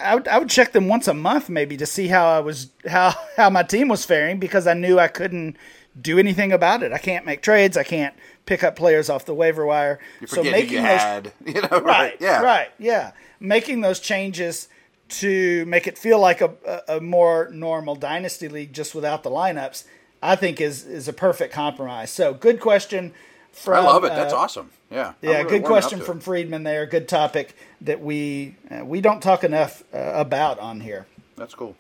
I 0.01 0.17
would, 0.17 0.27
I 0.27 0.39
would 0.39 0.51
check 0.51 0.73
them 0.73 0.89
once 0.89 1.07
a 1.07 1.15
month 1.15 1.51
maybe 1.51 1.77
to 1.77 1.87
see 1.87 2.09
how 2.09 2.27
i 2.27 2.41
was 2.41 2.71
how 2.87 3.15
how 3.37 3.51
my 3.51 3.63
team 3.63 3.89
was 3.89 4.07
faring 4.07 4.39
because 4.39 4.67
i 4.67 4.73
knew 4.73 4.99
i 4.99 5.09
couldn't 5.09 5.57
do 6.01 6.19
anything 6.19 6.53
about 6.53 6.83
it 6.83 6.93
i 6.93 6.99
can't 6.99 7.27
make 7.27 7.43
trades 7.43 7.77
i 7.77 7.83
can't 7.83 8.15
pick 8.47 8.65
up 8.65 8.77
players 8.77 9.09
off 9.09 9.25
the 9.25 9.35
waiver 9.35 9.65
wire. 9.65 9.99
So 10.27 10.43
making 10.43 10.73
you 10.73 10.77
those, 10.79 10.87
had, 10.87 11.33
you 11.47 11.55
know, 11.55 11.69
right, 11.71 11.83
right, 11.83 12.17
yeah, 12.21 12.43
right, 12.43 12.69
yeah, 12.79 13.13
making 13.41 13.81
those 13.81 14.01
changes 14.01 14.69
to 15.09 15.65
make 15.67 15.87
it 15.87 15.99
feel 15.99 16.19
like 16.19 16.41
a, 16.41 16.83
a 16.89 17.01
more 17.01 17.51
normal 17.53 17.95
dynasty 17.95 18.49
league 18.49 18.73
just 18.73 18.95
without 18.95 19.23
the 19.23 19.31
lineups, 19.31 19.85
I 20.23 20.37
think 20.37 20.61
is 20.61 20.85
is 20.87 21.09
a 21.09 21.13
perfect 21.13 21.53
compromise. 21.53 22.11
So 22.11 22.35
good 22.35 22.61
question. 22.61 23.13
From, 23.53 23.75
I 23.75 23.81
love 23.81 24.05
it. 24.05 24.09
That's 24.09 24.33
uh, 24.33 24.39
awesome. 24.39 24.71
Yeah. 24.91 25.13
Yeah. 25.21 25.43
Really 25.43 25.59
good 25.59 25.65
question 25.65 26.01
from 26.01 26.21
Friedman 26.21 26.63
there. 26.63 26.87
Good 26.87 27.07
topic 27.07 27.55
that 27.83 28.01
we 28.01 28.57
uh, 28.71 28.83
we 28.85 29.03
don't 29.03 29.23
talk 29.23 29.45
enough 29.45 29.83
uh, 29.93 30.13
about 30.15 30.59
on 30.59 30.81
here. 30.81 31.07
That's 31.37 31.55
cool. 31.55 31.77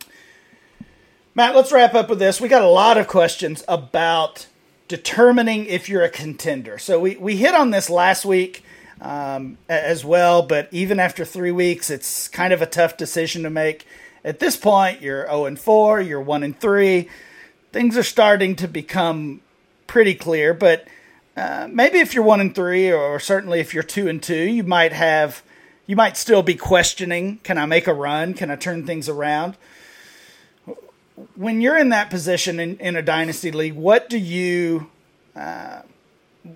Matt, 1.35 1.57
let's 1.57 1.73
wrap 1.73 1.95
up 1.95 2.11
with 2.11 2.18
this. 2.18 2.42
We 2.42 2.49
got 2.49 2.61
a 2.61 2.68
lot 2.68 2.99
of 2.99 3.09
questions 3.09 3.64
about 3.66 4.49
determining 4.87 5.64
if 5.64 5.88
you're 5.88 6.03
a 6.03 6.11
contender. 6.11 6.77
So 6.77 7.01
we, 7.01 7.16
we 7.16 7.37
hit 7.37 7.55
on 7.55 7.71
this 7.71 7.88
last 7.88 8.27
week 8.27 8.62
um, 9.01 9.57
as 9.66 10.05
well, 10.05 10.42
but 10.42 10.68
even 10.73 11.01
after 11.01 11.25
three 11.25 11.51
weeks, 11.51 11.88
it's 11.88 12.29
kind 12.29 12.53
of 12.53 12.61
a 12.61 12.66
tough 12.66 12.99
decision 12.99 13.45
to 13.45 13.51
make. 13.51 13.87
At 14.23 14.40
this 14.40 14.59
point, 14.59 15.01
you're 15.01 15.25
0 15.25 15.47
and 15.47 15.59
4, 15.59 16.03
you're 16.03 16.21
1 16.21 16.42
and 16.42 16.61
3. 16.61 17.09
Things 17.73 17.97
are 17.97 18.03
starting 18.03 18.55
to 18.57 18.68
become 18.68 19.40
pretty 19.87 20.14
clear, 20.14 20.53
but 20.53 20.87
uh, 21.35 21.66
maybe 21.73 21.99
if 21.99 22.12
you're 22.12 22.25
1 22.25 22.40
and 22.42 22.55
3, 22.55 22.92
or 22.92 23.18
certainly 23.18 23.59
if 23.59 23.73
you're 23.73 23.83
2 23.83 24.07
and 24.07 24.23
2, 24.23 24.35
you 24.35 24.64
might 24.64 24.92
have. 24.92 25.42
You 25.85 25.97
might 25.97 26.16
still 26.16 26.42
be 26.42 26.55
questioning, 26.55 27.40
can 27.42 27.59
I 27.59 27.66
make 27.66 27.88
a 27.88 27.92
run? 27.92 28.35
Can 28.35 28.53
I 28.53 28.57
turn 28.57 28.87
things 28.87 29.09
around? 29.09 29.57
When 31.37 31.61
you're 31.61 31.79
in 31.79 31.90
that 31.90 32.11
position 32.11 32.59
in, 32.59 32.79
in 32.79 32.96
a 32.96 33.03
dynasty 33.03 33.53
league, 33.53 33.75
what 33.75 34.09
do 34.09 34.18
you 34.18 34.90
uh, 35.37 35.83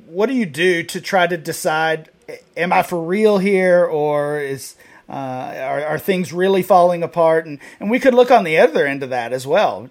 what 0.07 0.27
do 0.27 0.35
you 0.35 0.47
do 0.47 0.83
to 0.83 1.01
try 1.01 1.27
to 1.27 1.37
decide? 1.37 2.11
Am 2.57 2.73
I 2.73 2.83
for 2.83 3.03
real 3.03 3.39
here, 3.39 3.85
or 3.85 4.41
is 4.41 4.77
uh, 5.09 5.13
are, 5.13 5.85
are 5.85 5.99
things 5.99 6.33
really 6.33 6.63
falling 6.63 7.03
apart? 7.03 7.47
And 7.47 7.59
and 7.79 7.91
we 7.91 8.01
could 8.01 8.15
look 8.15 8.31
on 8.31 8.45
the 8.45 8.59
other 8.59 8.87
end 8.87 9.03
of 9.03 9.11
that 9.11 9.33
as 9.33 9.47
well. 9.47 9.91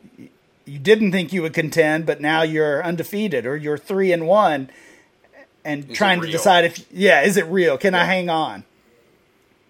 You 0.65 0.79
didn't 0.79 1.11
think 1.11 1.31
you 1.31 1.43
would 1.43 1.53
contend, 1.53 2.05
but 2.05 2.19
now 2.19 2.41
you're 2.41 2.83
undefeated, 2.83 3.45
or 3.45 3.55
you're 3.55 3.77
three 3.77 4.11
and 4.11 4.27
one, 4.27 4.69
and 5.63 5.89
is 5.89 5.97
trying 5.97 6.21
to 6.21 6.27
decide 6.27 6.65
if 6.65 6.91
yeah, 6.91 7.21
is 7.21 7.37
it 7.37 7.45
real? 7.45 7.77
Can 7.77 7.93
yeah. 7.93 8.01
I 8.01 8.05
hang 8.05 8.29
on? 8.29 8.63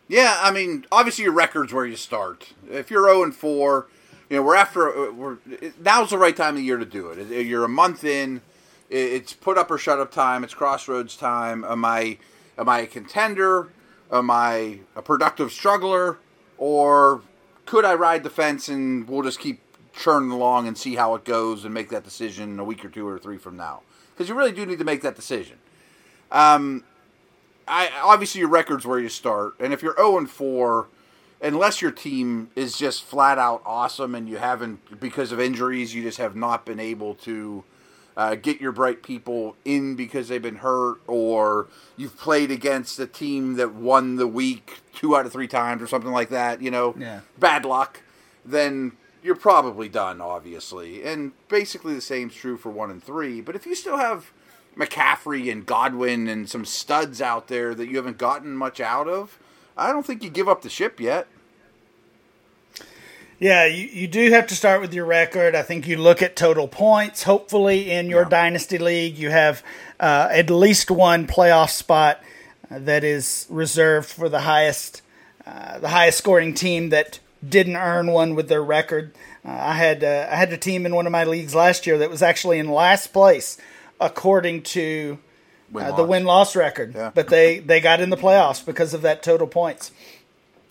Yeah, 0.08 0.39
I 0.41 0.51
mean, 0.51 0.86
obviously 0.91 1.23
your 1.23 1.34
record's 1.34 1.73
where 1.73 1.86
you 1.86 1.95
start. 1.95 2.53
If 2.69 2.91
you're 2.91 3.03
zero 3.03 3.23
and 3.23 3.36
four 3.36 3.88
you 4.30 4.38
know, 4.38 4.44
we're 4.44 4.56
after 4.56 4.90
uh, 4.90 5.12
we're 5.12 5.38
now's 5.80 6.10
the 6.10 6.18
right 6.18 6.36
time 6.36 6.56
of 6.56 6.64
year 6.64 6.78
to 6.78 6.86
do 6.86 7.10
it. 7.10 7.46
You're 7.46 7.66
a 7.66 7.70
month 7.70 8.04
in. 8.04 8.42
It's 8.90 9.34
put 9.34 9.58
up 9.58 9.72
or 9.72 9.78
shut 9.78 10.00
up 10.00 10.12
time. 10.12 10.44
It's 10.44 10.54
crossroads 10.54 11.16
time. 11.16 11.64
Am 11.64 11.84
I 11.86 12.18
am 12.58 12.70
I 12.70 12.80
a 12.80 12.88
contender? 12.88 13.70
Am 14.12 14.30
I 14.30 14.80
a 14.96 15.02
productive 15.02 15.52
struggler? 15.52 16.18
Or 16.58 17.22
could 17.66 17.86
I 17.86 17.96
ride 17.96 18.24
the 18.24 18.30
fence 18.30 18.70
and 18.70 19.08
we'll 19.08 19.24
just 19.24 19.40
keep 19.40 19.62
churning 19.94 20.32
along 20.32 20.68
and 20.68 20.78
see 20.78 20.96
how 20.96 21.16
it 21.16 21.26
goes 21.26 21.66
and 21.66 21.74
make 21.74 21.90
that 21.90 22.04
decision 22.04 22.60
a 22.60 22.64
week 22.64 22.86
or 22.86 22.90
two 22.90 23.08
or 23.08 23.18
three 23.20 23.38
from 23.38 23.58
now? 23.58 23.82
Because 24.14 24.30
you 24.30 24.36
really 24.36 24.52
do 24.52 24.66
need 24.66 24.80
to 24.80 24.86
make 24.86 25.02
that 25.02 25.16
decision. 25.16 25.58
Um, 26.32 26.84
I 27.68 27.90
obviously 28.04 28.40
your 28.40 28.50
record's 28.50 28.86
where 28.86 29.00
you 29.00 29.10
start, 29.10 29.56
and 29.60 29.74
if 29.74 29.82
you're 29.82 29.96
zero 29.96 30.14
oh 30.14 30.18
and 30.18 30.30
four 30.30 30.88
unless 31.45 31.81
your 31.81 31.91
team 31.91 32.49
is 32.55 32.77
just 32.77 33.03
flat 33.03 33.38
out 33.38 33.62
awesome 33.65 34.15
and 34.15 34.27
you 34.27 34.38
haven't 34.38 34.99
because 34.99 35.31
of 35.31 35.39
injuries 35.39 35.93
you 35.93 36.01
just 36.01 36.17
have 36.17 36.36
not 36.36 36.65
been 36.65 36.79
able 36.79 37.13
to 37.15 37.63
uh, 38.17 38.34
get 38.36 38.60
your 38.62 38.71
bright 38.71 39.03
people 39.03 39.55
in 39.65 39.95
because 39.95 40.27
they've 40.29 40.41
been 40.41 40.55
hurt 40.58 40.97
or 41.05 41.67
you've 41.97 42.17
played 42.17 42.49
against 42.49 42.97
a 42.99 43.05
team 43.05 43.55
that 43.55 43.73
won 43.73 44.15
the 44.15 44.25
week 44.27 44.79
two 44.93 45.15
out 45.15 45.25
of 45.25 45.31
three 45.31 45.47
times 45.47 45.81
or 45.81 45.88
something 45.88 46.12
like 46.12 46.29
that 46.29 46.62
you 46.62 46.71
know 46.71 46.95
Yeah. 46.97 47.19
bad 47.38 47.63
luck 47.65 48.01
then 48.43 48.93
you're 49.21 49.36
probably 49.36 49.89
done 49.89 50.21
obviously 50.21 51.03
and 51.03 51.34
basically 51.47 51.93
the 51.93 52.01
same's 52.01 52.34
true 52.36 52.58
for 52.58 52.69
one 52.71 52.89
and 52.89 53.03
three 53.03 53.41
but 53.41 53.55
if 53.55 53.65
you 53.65 53.75
still 53.75 53.97
have 53.97 54.31
mccaffrey 54.77 55.51
and 55.51 55.65
godwin 55.65 56.27
and 56.27 56.49
some 56.49 56.65
studs 56.65 57.21
out 57.21 57.47
there 57.47 57.73
that 57.75 57.88
you 57.88 57.97
haven't 57.97 58.17
gotten 58.17 58.55
much 58.55 58.79
out 58.79 59.08
of 59.08 59.39
i 59.77 59.91
don't 59.91 60.05
think 60.05 60.23
you 60.23 60.29
give 60.29 60.47
up 60.49 60.62
the 60.62 60.69
ship 60.69 60.99
yet 60.99 61.27
Yeah, 63.39 63.65
you, 63.65 63.88
you 63.88 64.08
do 64.08 64.30
have 64.32 64.48
to 64.48 64.56
start 64.56 64.82
with 64.82 64.93
your 64.93 65.06
record. 65.06 65.56
I 65.56 65.62
think 65.62 65.88
you 65.88 65.98
look 65.98 66.21
at 66.21 66.36
total 66.36 66.67
points. 66.67 67.24
Hopefully, 67.24 67.91
in 67.91 68.10
your 68.10 68.24
Yeah. 68.24 68.30
dynasty 68.30 68.78
league, 68.78 69.17
you 69.17 69.30
have 69.30 69.62
uh, 70.00 70.30
at 70.32 70.50
least 70.50 70.89
one 70.89 71.28
playoff 71.28 71.69
spot 71.69 72.21
uh, 72.71 72.80
that 72.80 73.04
is 73.04 73.45
reserved 73.50 74.10
for 74.10 74.30
the 74.30 74.41
highest, 74.41 75.02
uh, 75.45 75.80
the 75.80 75.89
highest 75.89 76.17
scoring 76.17 76.54
team 76.54 76.89
that 76.89 77.19
didn't 77.48 77.76
earn 77.76 78.12
one 78.12 78.36
with 78.36 78.48
their 78.48 78.63
record. 78.63 79.13
Uh, 79.45 79.52
I 79.52 79.74
had 79.74 80.04
uh, 80.04 80.28
I 80.32 80.36
had 80.36 80.52
a 80.54 80.58
team 80.58 80.86
in 80.86 80.95
one 80.95 81.06
of 81.06 81.12
my 81.12 81.24
leagues 81.26 81.54
last 81.54 81.86
year 81.86 81.98
that 82.00 82.10
was 82.10 82.21
actually 82.21 82.58
in 82.60 82.69
last 82.69 83.13
place 83.13 83.58
according 84.00 84.62
to 84.63 85.17
uh, 85.76 85.80
the 85.91 86.04
Win-loss. 86.04 86.08
win 86.10 86.24
loss 86.26 86.56
record, 86.56 86.93
Yeah. 86.95 87.12
but 87.13 87.28
they 87.28 87.60
they 87.60 87.80
got 87.82 88.00
in 88.00 88.10
the 88.10 88.17
playoffs 88.17 88.65
because 88.65 88.93
of 88.93 89.02
that 89.04 89.21
total 89.24 89.48
points. 89.48 89.91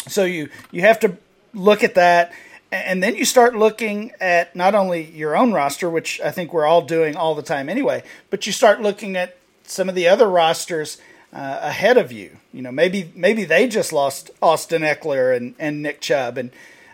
So 0.09 0.25
you 0.25 0.49
you 0.73 0.81
have 0.83 0.99
to 1.01 1.17
look 1.55 1.85
at 1.85 1.95
that, 1.95 2.33
and 2.75 3.03
then 3.03 3.15
you 3.15 3.25
start 3.25 3.55
looking 3.55 4.13
at 4.21 4.57
not 4.57 4.75
only 4.75 5.05
your 5.05 5.37
own 5.37 5.53
roster, 5.53 5.89
which 5.89 6.21
I 6.21 6.31
think 6.31 6.53
we're 6.53 6.67
all 6.67 6.83
doing 6.83 7.17
all 7.17 7.35
the 7.35 7.43
time 7.43 7.69
anyway, 7.69 8.03
but 8.31 8.47
you 8.47 8.53
start 8.53 8.83
looking 8.83 9.17
at 9.17 9.37
some 9.63 9.89
of 9.89 9.95
the 9.95 10.09
other 10.09 10.29
rosters 10.29 10.99
uh, 11.33 11.61
ahead 11.63 11.97
of 11.97 12.11
you. 12.11 12.37
You 12.53 12.63
know, 12.63 12.73
maybe 12.73 13.13
maybe 13.15 13.45
they 13.45 13.69
just 13.69 13.93
lost 13.93 14.31
Austin 14.43 14.83
Ekeler 14.83 15.37
and, 15.37 15.55
and 15.59 15.83
Nick 15.83 16.01
Chubb, 16.01 16.37
and 16.37 16.51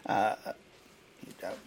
uh, 0.06 0.36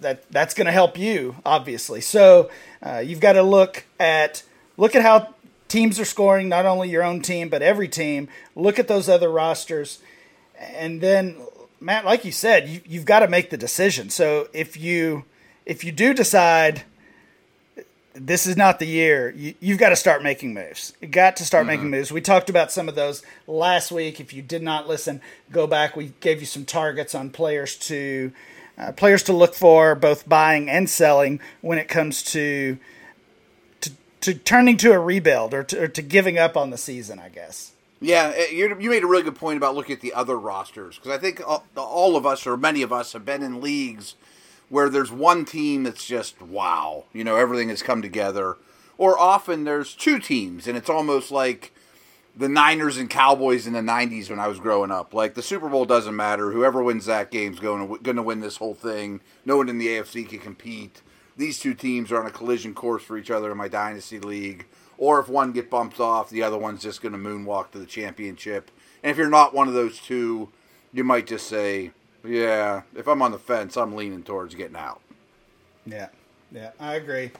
that 0.02 0.30
that's 0.32 0.54
going 0.54 0.67
to 0.67 0.71
help 0.71 0.97
you 0.97 1.36
obviously. 1.45 2.02
So 2.02 2.52
uh, 2.82 2.99
you've 2.99 3.19
got 3.19 3.34
to 3.34 3.43
look 3.43 3.86
at 3.99 4.43
look 4.78 4.95
at 4.95 5.02
how 5.02 5.34
teams 5.67 5.99
are 5.99 6.06
scoring, 6.06 6.49
not 6.49 6.67
only 6.67 6.89
your 6.89 7.04
own 7.04 7.21
team 7.21 7.49
but 7.49 7.62
every 7.62 7.88
team. 7.88 8.28
Look 8.56 8.78
at 8.78 8.88
those 8.88 9.10
other 9.10 9.30
rosters, 9.30 9.99
and 10.60 11.02
then 11.02 11.36
Matt, 11.84 12.06
like 12.06 12.24
you 12.24 12.32
said, 12.32 12.69
you, 12.69 12.82
you've 12.86 13.06
got 13.06 13.19
to 13.19 13.28
make 13.28 13.50
the 13.50 13.58
decision. 13.58 14.10
So 14.10 14.48
if 14.54 14.78
you 14.78 15.26
if 15.65 15.84
you 15.84 15.91
do 15.91 16.13
decide 16.13 16.84
this 18.13 18.48
is 18.48 18.56
not 18.56 18.80
the 18.80 18.86
year, 18.86 19.32
you, 19.32 19.56
you've 19.60 19.80
got 19.80 19.89
to 19.89 19.96
start 19.96 20.24
making 20.24 20.54
moves. 20.54 20.93
You 21.02 21.10
got 21.10 21.36
to 21.38 21.46
start 21.46 21.65
making 21.65 21.89
moves. 21.89 22.12
We 22.12 22.22
talked 22.22 22.50
about 22.50 22.72
some 22.72 22.88
of 22.88 22.96
those 22.96 23.22
last 23.48 23.91
week. 23.91 24.19
If 24.19 24.34
you 24.34 24.41
did 24.41 24.62
not 24.63 24.88
listen, 24.88 25.19
go 25.52 25.67
back. 25.67 25.98
We 25.98 26.13
gave 26.22 26.39
you 26.39 26.46
some 26.46 26.63
targets 26.63 27.13
on 27.13 27.32
players 27.32 27.76
to 27.80 28.32
uh, 28.78 28.93
players 28.93 29.24
to 29.24 29.34
look 29.34 29.54
for, 29.54 29.93
both 29.93 30.28
buying 30.28 30.69
and 30.69 30.89
selling, 30.89 31.41
when 31.62 31.78
it 31.78 31.89
comes 31.89 32.24
to 32.24 32.78
to, 33.82 33.91
to 34.22 34.34
turning 34.34 34.78
to 34.78 34.93
a 34.93 35.00
rebuild 35.00 35.54
or 35.54 35.63
to, 35.65 35.84
or 35.84 35.88
to 35.89 36.02
giving 36.02 36.38
up 36.38 36.56
on 36.56 36.69
the 36.69 36.78
season. 36.78 37.19
I 37.19 37.28
guess. 37.28 37.73
Yeah, 38.04 38.34
eh, 38.36 38.48
you 38.52 38.78
you 38.80 38.89
made 38.89 39.04
a 39.04 39.08
really 39.08 39.24
good 39.24 39.36
point 39.36 39.56
about 39.56 39.76
looking 39.76 39.96
at 39.96 40.02
the 40.02 40.13
other 40.13 40.38
rosters 40.38 40.98
because 40.98 41.12
I 41.12 41.18
think 41.18 41.42
all, 41.48 41.66
all 41.78 42.18
of 42.18 42.26
us 42.26 42.46
or 42.46 42.58
many 42.58 42.82
of 42.82 42.92
us 42.92 43.13
have 43.13 43.24
been 43.24 43.42
in 43.42 43.62
leagues 43.62 44.16
where 44.68 44.89
there's 44.89 45.12
one 45.12 45.46
team 45.46 45.84
that's 45.84 46.06
just 46.06 46.42
wow, 46.42 47.06
you 47.13 47.24
know, 47.24 47.38
everything 47.38 47.70
has 47.70 47.82
come 47.82 48.02
together, 48.02 48.58
or 48.98 49.18
often 49.18 49.63
there's 49.63 49.94
two 49.94 50.20
teams 50.20 50.68
and 50.68 50.76
it's 50.76 50.89
almost 50.89 51.32
like 51.32 51.74
the 52.36 52.50
Niners 52.50 52.98
and 52.98 53.10
Cowboys 53.10 53.68
in 53.68 53.74
the 53.74 53.80
'90s 53.80 54.30
when 54.30 54.39
I 54.39 54.50
was 54.50 54.60
growing 54.60 54.92
up. 54.92 55.13
Like 55.13 55.36
the 55.36 55.42
Super 55.42 55.70
Bowl 55.70 55.86
doesn't 55.86 56.16
matter; 56.16 56.52
whoever 56.52 56.84
wins 56.84 57.06
that 57.06 57.32
game's 57.32 57.60
going 57.60 57.88
to 57.88 58.04
going 58.04 58.18
to 58.18 58.24
win 58.24 58.42
this 58.42 58.58
whole 58.58 58.76
thing. 58.76 59.22
No 59.46 59.56
one 59.56 59.70
in 59.70 59.78
the 59.78 59.88
AFC 59.88 60.28
can 60.28 60.39
compete. 60.39 61.02
These 61.38 61.60
two 61.60 61.74
teams 61.74 62.12
are 62.12 62.20
on 62.20 62.28
a 62.28 62.32
collision 62.32 62.74
course 62.74 63.02
for 63.02 63.18
each 63.18 63.32
other 63.32 63.50
in 63.50 63.58
my 63.58 63.70
dynasty 63.70 64.20
league. 64.20 64.66
Or 64.98 65.20
if 65.20 65.28
one 65.28 65.52
get 65.52 65.70
bumped 65.70 66.00
off, 66.00 66.30
the 66.30 66.44
other 66.44 66.58
one's 66.58 66.82
just 66.82 67.02
going 67.02 67.14
to 67.14 67.18
moonwalk 67.18 67.72
to 67.72 67.80
the 67.80 67.86
championship. 67.86 68.72
And 69.02 69.12
if 69.12 69.18
you're 69.18 69.30
not 69.30 69.54
one 69.54 69.68
of 69.68 69.74
those 69.74 70.00
two, 70.00 70.50
you 70.94 71.04
might 71.04 71.28
just 71.28 71.48
say, 71.48 71.92
"Yeah, 72.24 72.84
if 72.96 73.08
I'm 73.08 73.22
on 73.22 73.32
the 73.32 73.40
fence, 73.40 73.76
I'm 73.76 73.96
leaning 73.96 74.24
towards 74.24 74.56
getting 74.56 74.78
out." 74.78 75.02
Yeah, 75.86 76.10
yeah, 76.52 76.72
I 76.80 76.96
agree. 76.96 77.32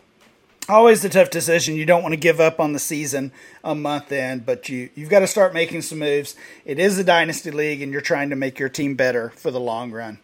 Always 0.70 1.04
a 1.04 1.10
tough 1.10 1.30
decision. 1.30 1.76
You 1.76 1.86
don't 1.86 2.04
want 2.04 2.13
to 2.13 2.20
give 2.20 2.39
up 2.39 2.60
on 2.60 2.72
the 2.72 2.80
season 2.80 3.34
a 3.63 3.76
month 3.76 4.12
in, 4.12 4.39
but 4.39 4.70
you 4.70 4.89
you've 4.96 5.10
got 5.10 5.20
to 5.20 5.28
start 5.28 5.54
making 5.54 5.82
some 5.82 6.00
moves. 6.00 6.36
It 6.66 6.80
is 6.80 6.98
a 6.98 7.04
dynasty 7.04 7.52
league, 7.52 7.82
and 7.82 7.92
you're 7.92 8.02
trying 8.02 8.30
to 8.30 8.36
make 8.36 8.60
your 8.60 8.70
team 8.70 8.96
better 8.96 9.30
for 9.32 9.52
the 9.52 9.60
long 9.60 9.92
run. 9.92 10.20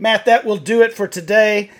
Matt, 0.00 0.26
that 0.26 0.44
will 0.44 0.56
do 0.56 0.82
it 0.82 0.94
for 0.94 1.08
today. 1.08 1.70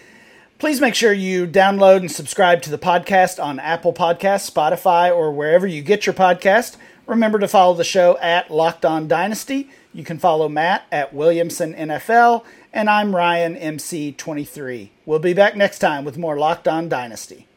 Please 0.59 0.81
make 0.81 0.97
sure 0.97 1.13
you 1.13 1.47
download 1.47 1.99
and 1.99 2.11
subscribe 2.11 2.63
to 2.63 2.71
the 2.71 2.79
podcast 2.79 3.43
on 3.43 3.61
Apple 3.61 3.93
Podcasts, 3.93 4.51
Spotify, 4.51 5.15
or 5.15 5.31
wherever 5.31 5.69
you 5.69 5.83
get 5.83 6.05
your 6.05 6.15
podcast. 6.15 6.77
Remember 7.07 7.39
to 7.39 7.47
follow 7.47 7.75
the 7.75 7.85
show 7.85 8.19
at 8.19 8.51
Locked 8.51 8.85
On 8.85 9.07
Dynasty. 9.07 9.71
You 9.95 10.03
can 10.03 10.19
follow 10.19 10.49
Matt 10.49 10.85
at 10.91 11.15
Williamson 11.15 11.75
NFL, 11.75 12.45
and 12.73 12.91
I'm 12.91 13.15
Ryan 13.15 13.55
MC23. 13.55 14.91
We'll 15.07 15.21
be 15.21 15.33
back 15.33 15.57
next 15.57 15.79
time 15.79 16.05
with 16.05 16.19
more 16.19 16.37
Locked 16.37 16.67
On 16.67 16.89
Dynasty. 16.89 17.48